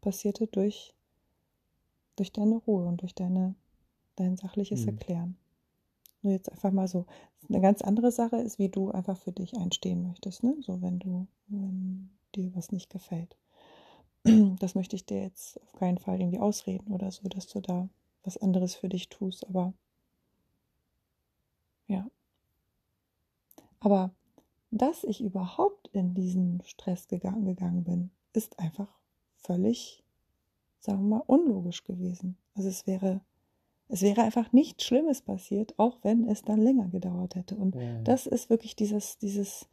passierte 0.00 0.48
durch, 0.48 0.92
durch 2.16 2.32
deine 2.32 2.56
Ruhe 2.56 2.86
und 2.86 3.02
durch 3.02 3.14
deine, 3.14 3.54
dein 4.16 4.36
sachliches 4.36 4.82
mhm. 4.82 4.88
Erklären. 4.88 5.36
Nur 6.26 6.34
jetzt 6.34 6.50
einfach 6.50 6.72
mal 6.72 6.88
so. 6.88 7.06
Eine 7.48 7.60
ganz 7.60 7.82
andere 7.82 8.10
Sache 8.10 8.38
ist, 8.38 8.58
wie 8.58 8.68
du 8.68 8.90
einfach 8.90 9.16
für 9.16 9.30
dich 9.30 9.56
einstehen 9.56 10.02
möchtest. 10.02 10.42
Ne? 10.42 10.56
So, 10.60 10.82
wenn 10.82 10.98
du, 10.98 11.28
wenn 11.46 12.10
dir 12.34 12.52
was 12.56 12.72
nicht 12.72 12.90
gefällt. 12.90 13.36
Das 14.58 14.74
möchte 14.74 14.96
ich 14.96 15.06
dir 15.06 15.22
jetzt 15.22 15.62
auf 15.62 15.72
keinen 15.74 15.98
Fall 15.98 16.20
irgendwie 16.20 16.40
ausreden 16.40 16.92
oder 16.92 17.12
so, 17.12 17.28
dass 17.28 17.46
du 17.46 17.60
da 17.60 17.88
was 18.24 18.36
anderes 18.38 18.74
für 18.74 18.88
dich 18.88 19.08
tust, 19.08 19.46
aber 19.46 19.72
ja. 21.86 22.10
Aber 23.78 24.10
dass 24.72 25.04
ich 25.04 25.20
überhaupt 25.20 25.86
in 25.92 26.12
diesen 26.14 26.60
Stress 26.64 27.06
gegangen, 27.06 27.44
gegangen 27.44 27.84
bin, 27.84 28.10
ist 28.32 28.58
einfach 28.58 28.98
völlig, 29.36 30.02
sagen 30.80 31.08
wir 31.08 31.18
mal, 31.18 31.24
unlogisch 31.28 31.84
gewesen. 31.84 32.36
Also 32.54 32.68
es 32.68 32.88
wäre, 32.88 33.20
es 33.88 34.02
wäre 34.02 34.22
einfach 34.22 34.52
nichts 34.52 34.84
Schlimmes 34.84 35.22
passiert, 35.22 35.74
auch 35.78 35.98
wenn 36.02 36.28
es 36.28 36.42
dann 36.42 36.60
länger 36.60 36.88
gedauert 36.88 37.34
hätte. 37.36 37.56
Und 37.56 37.76
ja. 37.76 38.00
das 38.02 38.26
ist 38.26 38.50
wirklich 38.50 38.74
dieses, 38.74 39.18
dieses, 39.18 39.68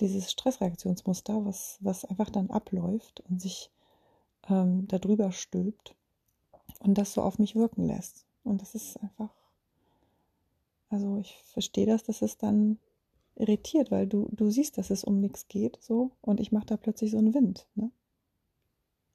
dieses 0.00 0.30
Stressreaktionsmuster, 0.30 1.44
was, 1.44 1.78
was 1.80 2.04
einfach 2.04 2.30
dann 2.30 2.50
abläuft 2.50 3.22
und 3.28 3.40
sich 3.40 3.70
ähm, 4.48 4.88
darüber 4.88 5.30
stülpt 5.32 5.94
und 6.80 6.98
das 6.98 7.12
so 7.12 7.22
auf 7.22 7.38
mich 7.38 7.54
wirken 7.54 7.84
lässt. 7.84 8.26
Und 8.44 8.60
das 8.62 8.74
ist 8.74 8.96
einfach, 9.02 9.30
also 10.90 11.18
ich 11.18 11.36
verstehe 11.44 11.86
das, 11.86 12.02
dass 12.02 12.22
es 12.22 12.38
dann 12.38 12.78
irritiert, 13.36 13.90
weil 13.90 14.06
du, 14.06 14.28
du 14.32 14.50
siehst, 14.50 14.78
dass 14.78 14.90
es 14.90 15.04
um 15.04 15.20
nichts 15.20 15.46
geht, 15.46 15.78
so, 15.80 16.10
und 16.22 16.40
ich 16.40 16.50
mache 16.50 16.66
da 16.66 16.76
plötzlich 16.76 17.12
so 17.12 17.18
einen 17.18 17.34
Wind, 17.34 17.68
ne? 17.76 17.90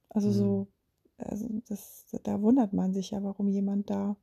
Also 0.10 0.30
mhm. 0.30 0.34
so, 0.34 0.68
also 1.18 1.48
das, 1.68 2.06
da 2.24 2.42
wundert 2.42 2.74
man 2.74 2.94
sich 2.94 3.12
ja, 3.12 3.24
warum 3.24 3.48
jemand 3.48 3.90
da 3.90 4.16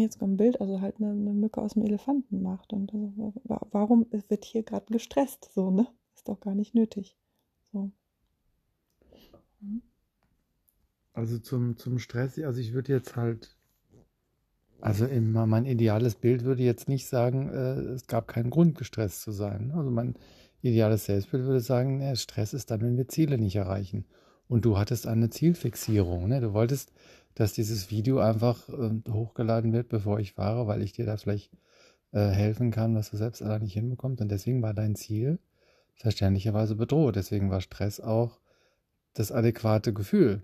jetzt 0.00 0.18
kommt 0.18 0.34
ein 0.34 0.36
Bild, 0.36 0.60
also 0.60 0.80
halt 0.80 0.96
eine, 0.98 1.10
eine 1.10 1.32
Mücke 1.32 1.60
aus 1.60 1.74
dem 1.74 1.82
Elefanten 1.82 2.42
macht. 2.42 2.72
Und 2.72 2.92
also, 2.94 3.32
warum 3.70 4.06
wird 4.28 4.44
hier 4.44 4.62
gerade 4.62 4.86
gestresst? 4.90 5.50
So, 5.54 5.70
ne? 5.70 5.86
Ist 6.14 6.28
doch 6.28 6.40
gar 6.40 6.54
nicht 6.54 6.74
nötig. 6.74 7.16
So. 7.72 7.90
Also 11.12 11.38
zum, 11.38 11.76
zum 11.76 11.98
Stress, 11.98 12.38
also 12.38 12.58
ich 12.58 12.72
würde 12.72 12.92
jetzt 12.92 13.16
halt, 13.16 13.56
also 14.80 15.04
immer 15.04 15.46
mein 15.46 15.66
ideales 15.66 16.14
Bild 16.14 16.44
würde 16.44 16.62
jetzt 16.62 16.88
nicht 16.88 17.06
sagen, 17.06 17.50
äh, 17.50 17.74
es 17.92 18.06
gab 18.06 18.28
keinen 18.28 18.50
Grund, 18.50 18.76
gestresst 18.76 19.22
zu 19.22 19.30
sein. 19.30 19.72
Also 19.72 19.90
mein 19.90 20.14
ideales 20.62 21.04
Selbstbild 21.04 21.44
würde 21.44 21.60
sagen, 21.60 22.00
äh, 22.00 22.16
Stress 22.16 22.54
ist 22.54 22.70
dann, 22.70 22.80
wenn 22.80 22.96
wir 22.96 23.08
Ziele 23.08 23.36
nicht 23.36 23.56
erreichen. 23.56 24.06
Und 24.48 24.64
du 24.64 24.78
hattest 24.78 25.06
eine 25.06 25.30
Zielfixierung. 25.30 26.28
Ne? 26.28 26.40
Du 26.40 26.52
wolltest, 26.52 26.92
dass 27.34 27.52
dieses 27.52 27.90
Video 27.90 28.18
einfach 28.18 28.68
äh, 28.68 28.90
hochgeladen 29.10 29.72
wird, 29.72 29.88
bevor 29.88 30.20
ich 30.20 30.32
fahre, 30.32 30.66
weil 30.66 30.82
ich 30.82 30.92
dir 30.92 31.06
da 31.06 31.16
vielleicht 31.16 31.50
äh, 32.12 32.28
helfen 32.28 32.70
kann, 32.70 32.94
was 32.94 33.10
du 33.10 33.16
selbst 33.16 33.42
allein 33.42 33.62
nicht 33.62 33.74
hinbekommst. 33.74 34.20
Und 34.20 34.30
deswegen 34.30 34.62
war 34.62 34.74
dein 34.74 34.94
Ziel 34.94 35.38
verständlicherweise 35.94 36.74
bedroht. 36.74 37.16
Deswegen 37.16 37.50
war 37.50 37.60
Stress 37.60 38.00
auch 38.00 38.38
das 39.14 39.32
adäquate 39.32 39.92
Gefühl. 39.92 40.42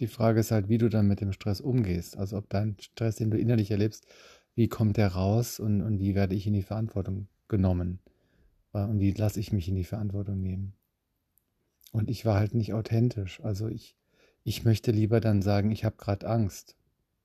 Die 0.00 0.06
Frage 0.06 0.40
ist 0.40 0.50
halt, 0.50 0.68
wie 0.68 0.78
du 0.78 0.88
dann 0.88 1.06
mit 1.06 1.20
dem 1.20 1.32
Stress 1.32 1.60
umgehst. 1.60 2.16
Also 2.16 2.38
ob 2.38 2.48
dein 2.48 2.76
Stress, 2.80 3.16
den 3.16 3.30
du 3.30 3.38
innerlich 3.38 3.70
erlebst, 3.70 4.06
wie 4.54 4.68
kommt 4.68 4.96
der 4.96 5.08
raus 5.08 5.60
und, 5.60 5.82
und 5.82 5.98
wie 5.98 6.14
werde 6.14 6.34
ich 6.34 6.46
in 6.46 6.54
die 6.54 6.62
Verantwortung 6.62 7.28
genommen? 7.48 8.00
Und 8.72 9.00
wie 9.00 9.12
lasse 9.12 9.38
ich 9.38 9.52
mich 9.52 9.68
in 9.68 9.74
die 9.74 9.84
Verantwortung 9.84 10.40
nehmen? 10.40 10.74
Und 11.92 12.10
ich 12.10 12.24
war 12.24 12.38
halt 12.38 12.54
nicht 12.54 12.72
authentisch. 12.72 13.40
Also 13.42 13.68
ich, 13.68 13.96
ich 14.42 14.64
möchte 14.64 14.90
lieber 14.90 15.20
dann 15.20 15.42
sagen, 15.42 15.70
ich 15.70 15.84
habe 15.84 15.96
gerade 15.96 16.26
Angst. 16.26 16.76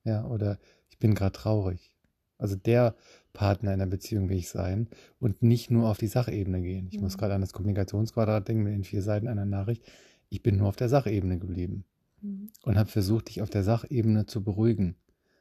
Ja, 0.04 0.26
oder 0.26 0.58
ich 0.88 0.98
bin 0.98 1.14
gerade 1.14 1.32
traurig. 1.32 1.92
Also 2.38 2.54
der 2.54 2.94
Partner 3.32 3.72
in 3.72 3.80
der 3.80 3.86
Beziehung 3.86 4.28
will 4.28 4.36
ich 4.36 4.48
sein 4.48 4.88
und 5.18 5.42
nicht 5.42 5.70
nur 5.70 5.88
auf 5.88 5.98
die 5.98 6.06
Sachebene 6.06 6.60
gehen. 6.60 6.86
Ich 6.90 6.98
mhm. 6.98 7.04
muss 7.04 7.18
gerade 7.18 7.34
an 7.34 7.40
das 7.40 7.52
Kommunikationsquadrat 7.52 8.46
denken 8.46 8.62
mit 8.62 8.72
den 8.72 8.84
vier 8.84 9.02
Seiten 9.02 9.26
einer 9.26 9.46
Nachricht. 9.46 9.82
Ich 10.28 10.42
bin 10.42 10.56
nur 10.56 10.68
auf 10.68 10.76
der 10.76 10.88
Sachebene 10.88 11.38
geblieben 11.38 11.84
mhm. 12.20 12.50
und 12.62 12.78
habe 12.78 12.88
versucht, 12.88 13.28
dich 13.28 13.42
auf 13.42 13.50
der 13.50 13.64
Sachebene 13.64 14.26
zu 14.26 14.44
beruhigen. 14.44 14.96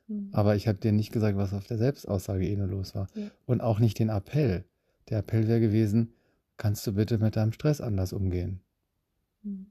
Mhm. 0.08 0.30
Aber 0.32 0.56
ich 0.56 0.68
habe 0.68 0.80
dir 0.80 0.92
nicht 0.92 1.12
gesagt, 1.12 1.38
was 1.38 1.54
auf 1.54 1.68
der 1.68 1.78
Selbstaussageebene 1.78 2.66
los 2.66 2.96
war. 2.96 3.08
Ja. 3.14 3.30
Und 3.46 3.62
auch 3.62 3.80
nicht 3.80 4.00
den 4.00 4.10
Appell. 4.10 4.66
Der 5.10 5.20
Appell 5.20 5.48
wäre 5.48 5.60
gewesen, 5.60 6.14
kannst 6.58 6.86
du 6.88 6.94
bitte 6.94 7.20
mit 7.20 7.36
deinem 7.36 7.52
Stress 7.52 7.82
anders 7.82 8.14
umgehen? 8.14 8.62
Mhm. 9.48 9.68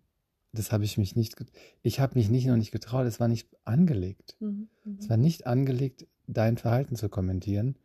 Das 0.53 0.73
habe 0.73 0.85
ich 0.85 0.97
mich 0.97 1.17
nicht, 1.17 1.37
ich 1.83 2.01
habe 2.01 2.19
mich 2.19 2.31
nicht 2.31 2.47
nur 2.47 2.57
nicht 2.57 2.71
getraut, 2.71 3.07
es 3.07 3.21
war 3.21 3.29
nicht 3.29 3.49
angelegt. 3.65 4.37
Mhm. 4.41 4.69
mhm. 4.85 4.97
Es 4.99 5.09
war 5.09 5.17
nicht 5.17 5.47
angelegt, 5.47 6.07
dein 6.27 6.57
Verhalten 6.57 6.97
zu 6.97 7.09
kommentieren. 7.09 7.77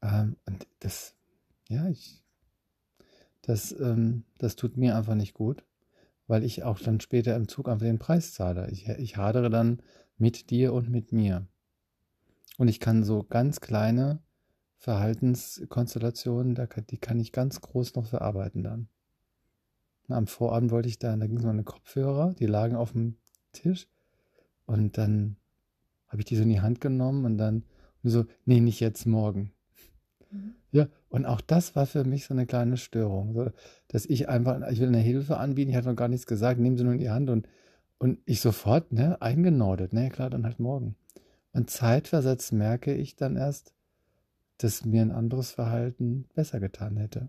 Ähm, 0.00 0.36
und 0.46 0.66
das, 0.80 1.14
ja, 1.68 1.88
ich, 1.88 2.22
das, 3.42 3.72
ähm, 3.72 4.24
das 4.38 4.56
tut 4.56 4.76
mir 4.76 4.96
einfach 4.96 5.14
nicht 5.14 5.34
gut, 5.34 5.64
weil 6.26 6.44
ich 6.44 6.62
auch 6.62 6.78
dann 6.78 7.00
später 7.00 7.36
im 7.36 7.48
Zug 7.48 7.68
einfach 7.68 7.86
den 7.86 7.98
Preis 7.98 8.32
zahle. 8.32 8.70
Ich, 8.70 8.88
ich 8.88 9.16
hadere 9.16 9.50
dann 9.50 9.82
mit 10.16 10.50
dir 10.50 10.72
und 10.72 10.88
mit 10.88 11.12
mir. 11.12 11.46
Und 12.58 12.68
ich 12.68 12.80
kann 12.80 13.04
so 13.04 13.22
ganz 13.22 13.60
kleine 13.60 14.22
Verhaltenskonstellationen, 14.76 16.58
die 16.90 16.98
kann 16.98 17.20
ich 17.20 17.32
ganz 17.32 17.60
groß 17.60 17.94
noch 17.94 18.06
verarbeiten 18.06 18.62
dann. 18.62 18.88
Am 20.12 20.26
Vorabend 20.26 20.70
wollte 20.70 20.88
ich 20.88 20.98
da, 20.98 21.16
da 21.16 21.26
ging 21.26 21.36
es 21.36 21.42
um 21.42 21.48
meine 21.48 21.64
Kopfhörer, 21.64 22.34
die 22.38 22.46
lagen 22.46 22.76
auf 22.76 22.92
dem 22.92 23.16
Tisch. 23.52 23.88
Und 24.66 24.98
dann 24.98 25.36
habe 26.08 26.20
ich 26.20 26.26
die 26.26 26.36
so 26.36 26.42
in 26.42 26.50
die 26.50 26.60
Hand 26.60 26.80
genommen 26.80 27.24
und 27.24 27.38
dann 27.38 27.64
so, 28.02 28.24
nee, 28.44 28.60
nicht 28.60 28.80
jetzt, 28.80 29.06
morgen. 29.06 29.52
Mhm. 30.30 30.54
Ja, 30.72 30.88
und 31.08 31.26
auch 31.26 31.40
das 31.40 31.76
war 31.76 31.86
für 31.86 32.04
mich 32.04 32.24
so 32.24 32.34
eine 32.34 32.46
kleine 32.46 32.76
Störung. 32.76 33.34
So, 33.34 33.50
dass 33.88 34.06
ich 34.06 34.28
einfach, 34.28 34.60
ich 34.70 34.80
will 34.80 34.88
eine 34.88 34.98
Hilfe 34.98 35.36
anbieten, 35.36 35.70
ich 35.70 35.76
hatte 35.76 35.88
noch 35.88 35.96
gar 35.96 36.08
nichts 36.08 36.26
gesagt, 36.26 36.58
nehmen 36.58 36.76
sie 36.76 36.84
nur 36.84 36.94
in 36.94 36.98
die 36.98 37.10
Hand 37.10 37.30
und, 37.30 37.48
und 37.98 38.18
ich 38.24 38.40
sofort, 38.40 38.92
ne, 38.92 39.20
eingenordet, 39.20 39.92
ne, 39.92 40.08
klar, 40.10 40.30
dann 40.30 40.44
halt 40.44 40.58
morgen. 40.58 40.96
Und 41.52 41.70
zeitversetzt 41.70 42.52
merke 42.52 42.94
ich 42.94 43.14
dann 43.16 43.36
erst, 43.36 43.74
dass 44.58 44.84
mir 44.84 45.02
ein 45.02 45.10
anderes 45.10 45.50
Verhalten 45.50 46.26
besser 46.34 46.60
getan 46.60 46.96
hätte. 46.96 47.28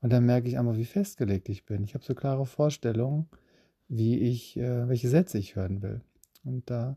Und 0.00 0.12
dann 0.12 0.24
merke 0.24 0.48
ich 0.48 0.58
einfach, 0.58 0.76
wie 0.76 0.84
festgelegt 0.84 1.48
ich 1.48 1.66
bin. 1.66 1.84
Ich 1.84 1.94
habe 1.94 2.04
so 2.04 2.14
klare 2.14 2.46
Vorstellungen, 2.46 3.28
wie 3.88 4.18
ich, 4.18 4.56
äh, 4.56 4.88
welche 4.88 5.08
Sätze 5.08 5.38
ich 5.38 5.56
hören 5.56 5.82
will. 5.82 6.00
Und 6.44 6.70
da 6.70 6.96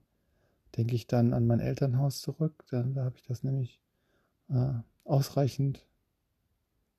denke 0.78 0.96
ich 0.96 1.08
dann 1.08 1.34
an 1.34 1.46
mein 1.46 1.60
Elternhaus 1.60 2.22
zurück. 2.22 2.64
Dann, 2.70 2.94
da 2.94 3.04
habe 3.06 3.18
ich 3.18 3.24
das 3.24 3.44
nämlich 3.44 3.82
äh, 4.50 4.74
ausreichend 5.04 5.86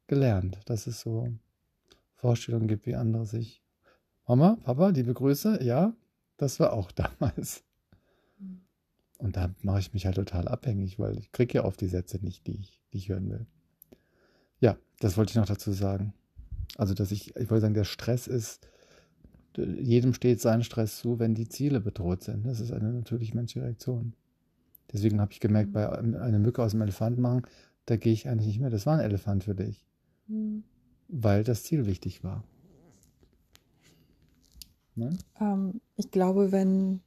gelernt, 0.06 0.58
dass 0.66 0.86
es 0.86 1.00
so 1.00 1.32
Vorstellungen 2.16 2.68
gibt, 2.68 2.86
wie 2.86 2.94
andere 2.94 3.26
sich. 3.26 3.62
Mama, 4.26 4.56
Papa, 4.62 4.88
liebe 4.88 5.14
Grüße, 5.14 5.62
ja, 5.62 5.94
das 6.36 6.60
war 6.60 6.72
auch 6.72 6.92
damals. 6.92 7.64
Und 9.18 9.36
da 9.36 9.54
mache 9.62 9.78
ich 9.78 9.94
mich 9.94 10.06
halt 10.06 10.16
total 10.16 10.48
abhängig, 10.48 10.98
weil 10.98 11.18
ich 11.18 11.32
kriege 11.32 11.58
ja 11.58 11.64
oft 11.64 11.80
die 11.80 11.88
Sätze 11.88 12.18
nicht, 12.18 12.46
die 12.46 12.58
ich, 12.58 12.82
die 12.92 12.98
ich 12.98 13.08
hören 13.08 13.30
will. 13.30 13.46
Ja, 14.64 14.78
das 14.98 15.18
wollte 15.18 15.32
ich 15.32 15.36
noch 15.36 15.44
dazu 15.44 15.72
sagen. 15.72 16.14
Also, 16.78 16.94
dass 16.94 17.12
ich, 17.12 17.36
ich 17.36 17.50
wollte 17.50 17.60
sagen, 17.60 17.74
der 17.74 17.84
Stress 17.84 18.26
ist, 18.26 18.66
jedem 19.58 20.14
steht 20.14 20.40
sein 20.40 20.64
Stress 20.64 20.96
zu, 20.96 21.18
wenn 21.18 21.34
die 21.34 21.46
Ziele 21.46 21.80
bedroht 21.80 22.22
sind. 22.22 22.46
Das 22.46 22.60
ist 22.60 22.72
eine 22.72 22.90
natürlich 22.94 23.34
menschliche 23.34 23.66
Reaktion. 23.66 24.14
Deswegen 24.90 25.20
habe 25.20 25.32
ich 25.32 25.40
gemerkt, 25.40 25.74
bei 25.74 25.86
einer 25.90 26.38
Mücke 26.38 26.62
aus 26.62 26.70
dem 26.70 26.80
Elefant 26.80 27.18
machen, 27.18 27.42
da 27.84 27.98
gehe 27.98 28.14
ich 28.14 28.26
eigentlich 28.26 28.46
nicht 28.46 28.60
mehr. 28.60 28.70
Das 28.70 28.86
war 28.86 28.94
ein 28.94 29.04
Elefant 29.04 29.44
für 29.44 29.54
dich. 29.54 29.84
Mhm. 30.28 30.64
Weil 31.08 31.44
das 31.44 31.64
Ziel 31.64 31.84
wichtig 31.84 32.24
war. 32.24 32.42
Ne? 34.94 35.10
Ähm, 35.40 35.82
ich 35.96 36.10
glaube, 36.10 36.52
wenn 36.52 37.02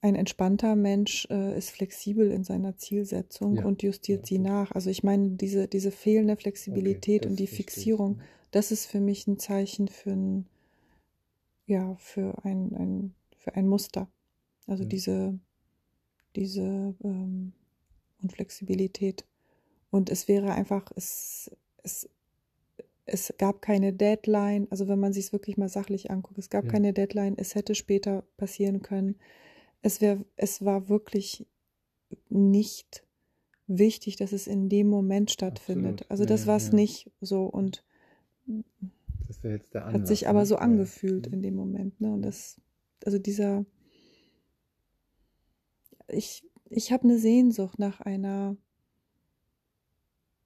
ein 0.00 0.14
entspannter 0.14 0.76
Mensch 0.76 1.26
äh, 1.30 1.56
ist 1.56 1.70
flexibel 1.70 2.30
in 2.30 2.44
seiner 2.44 2.76
Zielsetzung 2.76 3.56
ja. 3.56 3.64
und 3.64 3.82
justiert 3.82 4.20
ja, 4.20 4.26
sie 4.26 4.38
nach. 4.38 4.72
Also 4.72 4.90
ich 4.90 5.02
meine, 5.02 5.30
diese, 5.30 5.68
diese 5.68 5.90
fehlende 5.90 6.36
Flexibilität 6.36 7.22
okay, 7.22 7.30
und 7.30 7.38
die 7.38 7.46
Fixierung, 7.46 8.20
das 8.50 8.72
ist 8.72 8.86
für 8.86 9.00
mich 9.00 9.26
ein 9.26 9.38
Zeichen 9.38 9.88
für 9.88 10.12
ein, 10.12 10.46
ja, 11.66 11.96
für 11.96 12.44
ein, 12.44 12.74
ein, 12.74 13.14
für 13.36 13.54
ein 13.54 13.68
Muster. 13.68 14.08
Also 14.66 14.82
ja. 14.84 14.88
diese, 14.88 15.38
diese 16.36 16.94
ähm, 17.02 17.52
Unflexibilität. 18.22 19.24
Und 19.90 20.10
es 20.10 20.28
wäre 20.28 20.52
einfach, 20.52 20.92
es, 20.94 21.50
es, 21.82 22.08
es 23.06 23.32
gab 23.38 23.62
keine 23.62 23.92
Deadline, 23.92 24.66
also 24.70 24.88
wenn 24.88 24.98
man 24.98 25.12
sich 25.12 25.26
es 25.26 25.32
wirklich 25.32 25.56
mal 25.56 25.68
sachlich 25.68 26.10
anguckt, 26.10 26.38
es 26.38 26.50
gab 26.50 26.68
keine 26.68 26.92
Deadline, 26.92 27.34
es 27.38 27.54
hätte 27.54 27.74
später 27.74 28.24
passieren 28.36 28.82
können 28.82 29.16
es, 29.82 30.00
wär, 30.00 30.24
es 30.36 30.64
war 30.64 30.88
wirklich 30.88 31.46
nicht 32.28 33.04
wichtig, 33.66 34.16
dass 34.16 34.32
es 34.32 34.46
in 34.46 34.68
dem 34.68 34.88
Moment 34.88 35.30
stattfindet. 35.30 36.02
Absolut. 36.02 36.10
Also 36.10 36.24
das 36.24 36.42
ja, 36.42 36.46
war 36.48 36.56
es 36.56 36.68
ja. 36.68 36.74
nicht 36.74 37.10
so 37.20 37.44
und 37.44 37.84
Anlass, 39.42 39.92
hat 39.92 40.06
sich 40.06 40.28
aber 40.28 40.40
ne? 40.40 40.46
so 40.46 40.56
angefühlt 40.56 41.26
ja. 41.26 41.32
in 41.32 41.42
dem 41.42 41.54
Moment. 41.54 42.00
Ne? 42.00 42.12
Und 42.12 42.22
das, 42.22 42.60
also 43.04 43.18
dieser, 43.18 43.64
ich, 46.08 46.44
ich 46.70 46.92
habe 46.92 47.04
eine 47.04 47.18
Sehnsucht 47.18 47.78
nach 47.78 48.00
einer, 48.00 48.56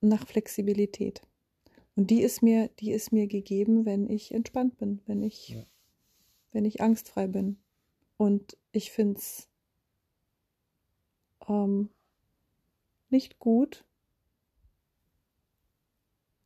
nach 0.01 0.27
Flexibilität. 0.27 1.23
Und 1.97 2.11
die 2.11 2.23
ist 2.23 2.43
mir, 2.43 2.69
die 2.81 2.93
ist 2.93 3.13
mir 3.13 3.27
gegeben, 3.27 3.85
wenn 3.85 4.09
ich 4.09 4.33
entspannt 4.33 4.79
bin, 4.79 5.03
wenn 5.07 5.23
ich, 5.23 5.57
wenn 6.53 6.65
ich 6.65 6.81
angstfrei 6.81 7.27
bin. 7.27 7.59
Und 8.21 8.59
ich 8.71 8.91
finde 8.91 9.19
es 9.19 9.49
ähm, 11.49 11.89
nicht 13.09 13.39
gut. 13.39 13.83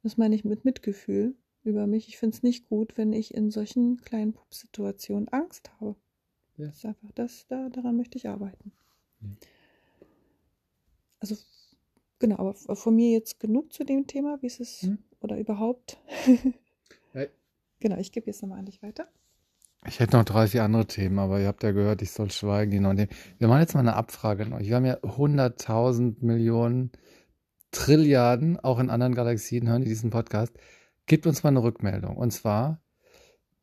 Das 0.05 0.17
meine 0.17 0.37
ich 0.37 0.45
mit 0.45 0.65
Mitgefühl 0.65 1.35
über 1.65 1.89
mich. 1.89 2.07
Ich 2.07 2.17
finde 2.17 2.37
es 2.37 2.45
nicht 2.45 2.69
gut, 2.69 2.97
wenn 2.97 3.13
ich 3.13 3.35
in 3.35 3.51
solchen 3.51 3.97
kleinen 4.03 4.35
Pupsituationen 4.35 5.29
Angst 5.31 5.73
habe. 5.81 5.97
Ja. 6.59 6.67
Das 6.67 6.77
ist 6.77 6.85
einfach 6.85 7.11
das, 7.17 7.49
da, 7.49 7.69
daran 7.71 7.97
möchte 7.97 8.19
ich 8.19 8.29
arbeiten. 8.29 8.71
Ja. 9.21 9.29
Also, 11.19 11.37
genau, 12.21 12.37
aber 12.37 12.55
von 12.55 12.95
mir 12.95 13.11
jetzt 13.11 13.41
genug 13.41 13.73
zu 13.73 13.83
dem 13.83 14.07
Thema, 14.07 14.41
wie 14.43 14.47
ist 14.47 14.61
es 14.61 14.83
hm? 14.83 14.99
oder 15.19 15.41
überhaupt. 15.41 15.99
genau, 17.81 17.97
ich 17.97 18.13
gebe 18.13 18.27
jetzt 18.27 18.43
nochmal 18.43 18.61
an 18.61 18.67
dich 18.67 18.81
weiter. 18.81 19.09
Ich 19.87 20.01
hätte 20.01 20.17
noch 20.17 20.25
drei, 20.25 20.47
vier 20.47 20.65
andere 20.65 20.87
Themen, 20.87 21.19
aber 21.19 21.41
ihr 21.41 21.47
habt 21.47 21.63
ja 21.63 21.73
gehört, 21.73 22.01
ich 22.01 22.11
soll 22.11 22.31
schweigen. 22.31 22.71
Die 22.71 22.81
neuen 22.81 22.97
Themen. 22.97 23.11
Wir 23.39 23.49
machen 23.49 23.61
jetzt 23.61 23.75
mal 23.75 23.81
eine 23.81 23.97
Abfrage 23.97 24.47
noch. 24.47 24.61
Wir 24.61 24.77
haben 24.77 24.87
ja 24.87 24.97
100.000 24.99 26.25
Millionen 26.25 26.91
Trilliarden, 27.71 28.59
auch 28.61 28.79
in 28.79 28.89
anderen 28.89 29.15
Galaxien 29.15 29.69
hören 29.69 29.83
die 29.83 29.89
diesen 29.89 30.11
Podcast. 30.11 30.55
Gebt 31.07 31.27
uns 31.27 31.43
mal 31.43 31.51
eine 31.51 31.63
Rückmeldung. 31.63 32.17
Und 32.17 32.33
zwar 32.33 32.81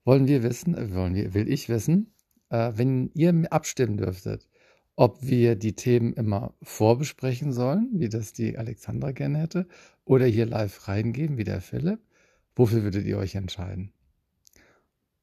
wollen 0.04 0.28
wir 0.28 0.44
wissen, 0.44 0.76
äh, 0.76 0.94
wollen 0.94 1.16
wir, 1.16 1.34
will 1.34 1.50
ich 1.52 1.70
wissen, 1.70 2.14
äh, 2.50 2.72
wenn 2.76 3.10
ihr 3.16 3.34
abstimmen 3.52 3.98
dürftet, 3.98 4.48
ob 4.96 5.24
wir 5.24 5.56
die 5.56 5.76
Themen 5.76 6.14
immer 6.14 6.54
vorbesprechen 6.62 7.52
sollen, 7.52 7.90
wie 7.94 8.10
das 8.10 8.34
die 8.34 8.58
Alexandra 8.58 9.12
gerne 9.12 9.40
hätte, 9.40 9.68
oder 10.06 10.26
hier 10.26 10.46
live 10.46 10.88
reingeben, 10.88 11.38
wie 11.38 11.46
der 11.46 11.62
Philipp. 11.62 12.00
Wofür 12.56 12.84
würdet 12.84 13.06
ihr 13.06 13.18
euch 13.18 13.34
entscheiden? 13.36 13.92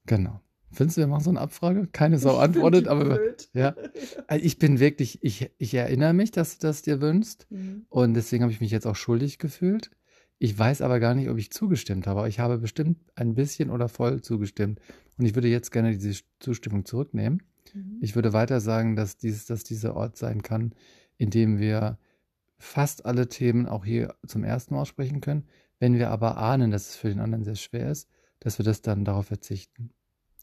Genau. 0.06 0.40
Findest 0.70 0.96
du, 0.96 1.00
wir 1.00 1.06
machen 1.06 1.24
so 1.24 1.30
eine 1.30 1.40
Abfrage? 1.40 1.88
Keine 1.92 2.18
Sau 2.18 2.36
antwortet, 2.36 2.88
aber 2.88 3.18
ja. 3.54 3.74
Also 4.26 4.44
ich 4.44 4.58
bin 4.58 4.80
wirklich, 4.80 5.18
ich, 5.22 5.50
ich 5.56 5.74
erinnere 5.74 6.12
mich, 6.12 6.30
dass 6.30 6.58
du 6.58 6.66
das 6.66 6.82
dir 6.82 7.00
wünschst. 7.00 7.46
Mhm. 7.50 7.86
Und 7.88 8.14
deswegen 8.14 8.42
habe 8.42 8.52
ich 8.52 8.60
mich 8.60 8.70
jetzt 8.70 8.86
auch 8.86 8.96
schuldig 8.96 9.38
gefühlt. 9.38 9.90
Ich 10.38 10.56
weiß 10.56 10.82
aber 10.82 11.00
gar 11.00 11.14
nicht, 11.14 11.30
ob 11.30 11.38
ich 11.38 11.50
zugestimmt 11.50 12.06
habe. 12.06 12.20
Aber 12.20 12.28
ich 12.28 12.38
habe 12.38 12.58
bestimmt 12.58 12.98
ein 13.14 13.34
bisschen 13.34 13.70
oder 13.70 13.88
voll 13.88 14.20
zugestimmt. 14.20 14.80
Und 15.16 15.24
ich 15.24 15.34
würde 15.34 15.48
jetzt 15.48 15.72
gerne 15.72 15.96
diese 15.96 16.22
Zustimmung 16.38 16.84
zurücknehmen. 16.84 17.42
Mhm. 17.74 17.98
Ich 18.00 18.14
würde 18.14 18.32
weiter 18.32 18.60
sagen, 18.60 18.94
dass, 18.94 19.16
dies, 19.16 19.46
dass 19.46 19.64
dieser 19.64 19.96
Ort 19.96 20.16
sein 20.16 20.42
kann, 20.42 20.74
in 21.16 21.30
dem 21.30 21.58
wir 21.58 21.98
fast 22.58 23.06
alle 23.06 23.28
Themen 23.28 23.66
auch 23.66 23.84
hier 23.84 24.14
zum 24.26 24.44
ersten 24.44 24.74
Mal 24.74 24.82
aussprechen 24.82 25.20
können. 25.20 25.48
Wenn 25.80 25.94
wir 25.94 26.10
aber 26.10 26.38
ahnen, 26.38 26.70
dass 26.70 26.90
es 26.90 26.96
für 26.96 27.08
den 27.08 27.20
anderen 27.20 27.44
sehr 27.44 27.54
schwer 27.54 27.90
ist, 27.90 28.08
dass 28.40 28.58
wir 28.58 28.64
das 28.64 28.82
dann 28.82 29.04
darauf 29.04 29.26
verzichten. 29.26 29.90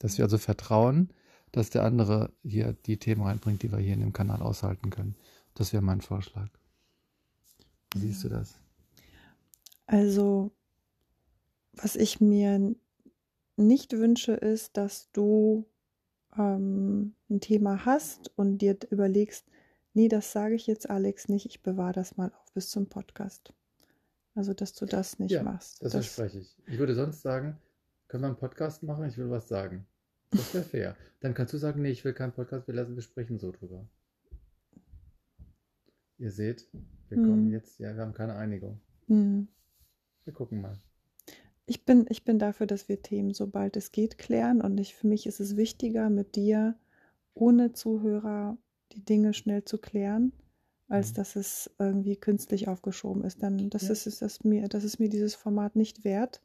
Dass 0.05 0.19
wir 0.19 0.25
also 0.25 0.37
vertrauen, 0.37 1.09
dass 1.51 1.71
der 1.71 1.83
andere 1.83 2.31
hier 2.43 2.73
die 2.85 2.97
Themen 2.97 3.23
reinbringt, 3.23 3.63
die 3.63 3.71
wir 3.71 3.79
hier 3.79 3.95
in 3.95 4.01
dem 4.01 4.13
Kanal 4.13 4.39
aushalten 4.39 4.91
können. 4.91 5.15
Das 5.55 5.73
wäre 5.73 5.81
mein 5.81 5.99
Vorschlag. 5.99 6.47
Wie 7.95 8.01
siehst 8.01 8.23
du 8.23 8.29
das? 8.29 8.53
Also, 9.87 10.51
was 11.73 11.95
ich 11.95 12.21
mir 12.21 12.75
nicht 13.55 13.93
wünsche, 13.93 14.33
ist, 14.33 14.77
dass 14.77 15.09
du 15.11 15.65
ähm, 16.37 17.15
ein 17.27 17.41
Thema 17.41 17.83
hast 17.83 18.31
und 18.35 18.59
dir 18.59 18.77
überlegst, 18.91 19.47
nee, 19.95 20.07
das 20.07 20.31
sage 20.31 20.53
ich 20.53 20.67
jetzt 20.67 20.87
Alex 20.87 21.29
nicht, 21.29 21.47
ich 21.47 21.63
bewahre 21.63 21.93
das 21.93 22.15
mal 22.15 22.31
auf 22.31 22.53
bis 22.53 22.69
zum 22.69 22.89
Podcast. 22.89 23.53
Also, 24.35 24.53
dass 24.53 24.75
du 24.75 24.85
das 24.85 25.17
nicht 25.17 25.31
ja, 25.31 25.41
machst. 25.41 25.81
Das, 25.81 25.93
das 25.93 26.05
verspreche 26.05 26.41
ich. 26.41 26.55
Ich 26.67 26.77
würde 26.77 26.93
sonst 26.93 27.23
sagen, 27.23 27.57
können 28.07 28.21
wir 28.21 28.27
einen 28.27 28.37
Podcast 28.37 28.83
machen? 28.83 29.05
Ich 29.05 29.17
will 29.17 29.31
was 29.31 29.47
sagen. 29.47 29.87
Das 30.37 30.53
wäre 30.53 30.63
fair. 30.63 30.95
Dann 31.21 31.33
kannst 31.33 31.53
du 31.53 31.57
sagen, 31.57 31.81
nee, 31.81 31.89
ich 31.91 32.03
will 32.05 32.13
keinen 32.13 32.33
Podcast, 32.33 32.67
wir 32.67 32.73
lassen, 32.75 32.95
wir 32.95 33.01
sprechen 33.01 33.39
so 33.39 33.51
drüber. 33.51 33.87
Ihr 36.17 36.31
seht, 36.31 36.67
wir 37.09 37.17
Hm. 37.17 37.25
kommen 37.25 37.51
jetzt, 37.51 37.79
ja, 37.79 37.93
wir 37.95 38.01
haben 38.01 38.13
keine 38.13 38.35
Einigung. 38.35 38.79
Hm. 39.07 39.47
Wir 40.23 40.33
gucken 40.33 40.61
mal. 40.61 40.77
Ich 41.67 41.83
bin, 41.85 42.05
ich 42.09 42.23
bin 42.23 42.37
dafür, 42.39 42.67
dass 42.67 42.87
wir 42.89 43.01
Themen, 43.01 43.33
sobald 43.33 43.75
es 43.75 43.91
geht, 43.91 44.17
klären. 44.17 44.61
Und 44.61 44.77
ich, 44.79 44.95
für 44.95 45.07
mich 45.07 45.25
ist 45.25 45.39
es 45.39 45.57
wichtiger, 45.57 46.09
mit 46.09 46.35
dir 46.35 46.75
ohne 47.33 47.73
Zuhörer 47.73 48.57
die 48.91 49.03
Dinge 49.03 49.33
schnell 49.33 49.65
zu 49.65 49.77
klären, 49.79 50.31
als 50.87 51.11
Mhm. 51.11 51.15
dass 51.15 51.35
es 51.35 51.71
irgendwie 51.79 52.15
künstlich 52.15 52.67
aufgeschoben 52.67 53.23
ist. 53.23 53.41
Dann 53.41 53.69
das 53.71 53.83
Ja. 53.83 53.91
ist, 53.93 54.05
ist 54.07 54.21
das 54.21 54.43
mir, 54.43 54.67
das 54.67 54.83
ist 54.83 54.99
mir 54.99 55.09
dieses 55.09 55.35
Format 55.35 55.75
nicht 55.75 56.03
wert, 56.03 56.41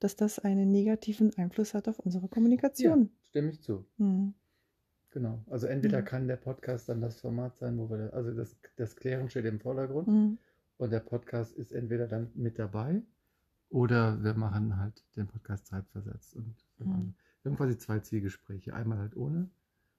dass 0.00 0.16
das 0.16 0.38
einen 0.40 0.70
negativen 0.72 1.32
Einfluss 1.38 1.72
hat 1.72 1.88
auf 1.88 2.00
unsere 2.00 2.28
Kommunikation. 2.28 3.10
Stimme 3.34 3.50
ich 3.50 3.60
zu. 3.62 3.84
Hm. 3.98 4.32
Genau. 5.10 5.42
Also 5.50 5.66
entweder 5.66 6.02
Mhm. 6.02 6.04
kann 6.04 6.28
der 6.28 6.36
Podcast 6.36 6.88
dann 6.88 7.00
das 7.00 7.20
Format 7.20 7.56
sein, 7.56 7.76
wo 7.78 7.90
wir, 7.90 8.14
also 8.14 8.32
das, 8.32 8.56
das 8.76 8.94
Klären 8.94 9.28
steht 9.28 9.44
im 9.46 9.58
Vordergrund 9.58 10.06
Hm. 10.06 10.38
und 10.76 10.90
der 10.92 11.00
Podcast 11.00 11.52
ist 11.56 11.72
entweder 11.72 12.06
dann 12.06 12.30
mit 12.36 12.60
dabei 12.60 13.02
oder 13.70 14.22
wir 14.22 14.34
machen 14.34 14.76
halt 14.78 15.02
den 15.16 15.26
Podcast 15.26 15.66
zeitversetzt. 15.66 16.36
Und 16.36 16.54
wir 16.78 16.86
Mhm. 16.86 16.92
machen- 16.92 17.14
wir 17.42 17.50
haben 17.50 17.56
quasi 17.56 17.76
zwei 17.76 17.98
Zielgespräche. 17.98 18.72
Einmal 18.72 18.98
halt 18.98 19.16
ohne, 19.16 19.50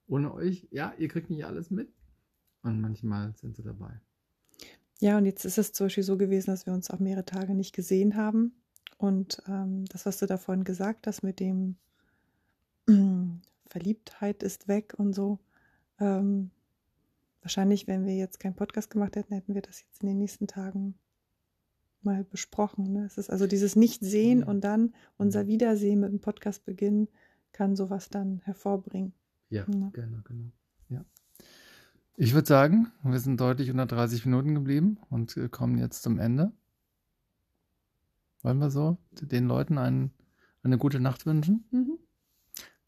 ohne 0.08 0.34
euch. 0.34 0.70
Ja, 0.72 0.94
ihr 0.98 1.10
kriegt 1.10 1.30
nicht 1.30 1.46
alles 1.46 1.70
mit. 1.72 1.90
Und 2.64 2.80
manchmal 2.80 3.34
sind 3.36 3.58
sie 3.58 3.64
dabei. 3.64 4.00
Ja, 5.02 5.18
und 5.18 5.26
jetzt 5.26 5.44
ist 5.44 5.58
es 5.58 5.74
zum 5.74 5.86
Beispiel 5.88 6.04
so 6.04 6.16
gewesen, 6.18 6.52
dass 6.52 6.66
wir 6.66 6.72
uns 6.74 6.90
auch 6.90 7.00
mehrere 7.00 7.26
Tage 7.26 7.54
nicht 7.54 7.76
gesehen 7.76 8.16
haben. 8.16 8.54
Und 8.98 9.44
ähm, 9.50 9.84
das, 9.88 10.06
was 10.06 10.20
du 10.20 10.26
da 10.26 10.38
vorhin 10.38 10.64
gesagt 10.64 11.06
hast 11.06 11.22
mit 11.22 11.42
dem 11.42 11.76
Verliebtheit 13.68 14.44
ist 14.44 14.68
weg 14.68 14.94
und 14.98 15.14
so. 15.14 15.40
Ähm, 16.00 16.52
wahrscheinlich, 17.42 17.88
wenn 17.88 18.06
wir 18.06 18.16
jetzt 18.16 18.40
keinen 18.40 18.56
Podcast 18.56 18.90
gemacht 18.90 19.16
hätten, 19.16 19.34
hätten 19.34 19.54
wir 19.54 19.62
das 19.62 19.82
jetzt 19.82 20.02
in 20.02 20.08
den 20.08 20.18
nächsten 20.18 20.48
Tagen 20.48 20.96
mal 22.02 22.24
besprochen. 22.24 22.92
Ne? 22.94 23.06
Es 23.06 23.18
ist 23.18 23.30
also 23.30 23.48
dieses 23.48 23.76
Nicht-Sehen 23.76 24.42
Ja. 24.42 24.46
und 24.48 24.62
dann 24.62 24.94
unser. 25.18 25.48
Wiedersehen 25.48 26.00
mit 26.00 26.12
dem 26.12 26.20
Podcast 26.20 26.66
beginnen, 26.66 27.08
kann 27.52 27.76
sowas 27.76 28.10
dann 28.10 28.42
hervorbringen. 28.46 29.14
Ja, 29.50 29.66
Ja. 29.68 29.90
genau, 29.92 30.20
genau. 30.24 30.52
Ja. 30.90 31.04
Ich 32.18 32.34
würde 32.34 32.48
sagen, 32.48 32.92
wir 33.04 33.20
sind 33.20 33.40
deutlich 33.42 33.72
unter 33.72 33.86
30 33.88 34.26
Minuten 34.26 34.54
geblieben 34.56 35.00
und 35.10 35.38
kommen 35.52 35.78
jetzt 35.78 36.04
zum 36.04 36.20
Ende. 36.20 36.52
Wollen 38.42 38.60
wir 38.60 38.70
so 38.70 38.98
den 39.12 39.48
Leuten 39.48 39.78
einen, 39.78 40.12
eine 40.64 40.78
gute 40.78 41.00
Nacht 41.00 41.26
wünschen? 41.26 41.66
Mhm. 41.72 41.98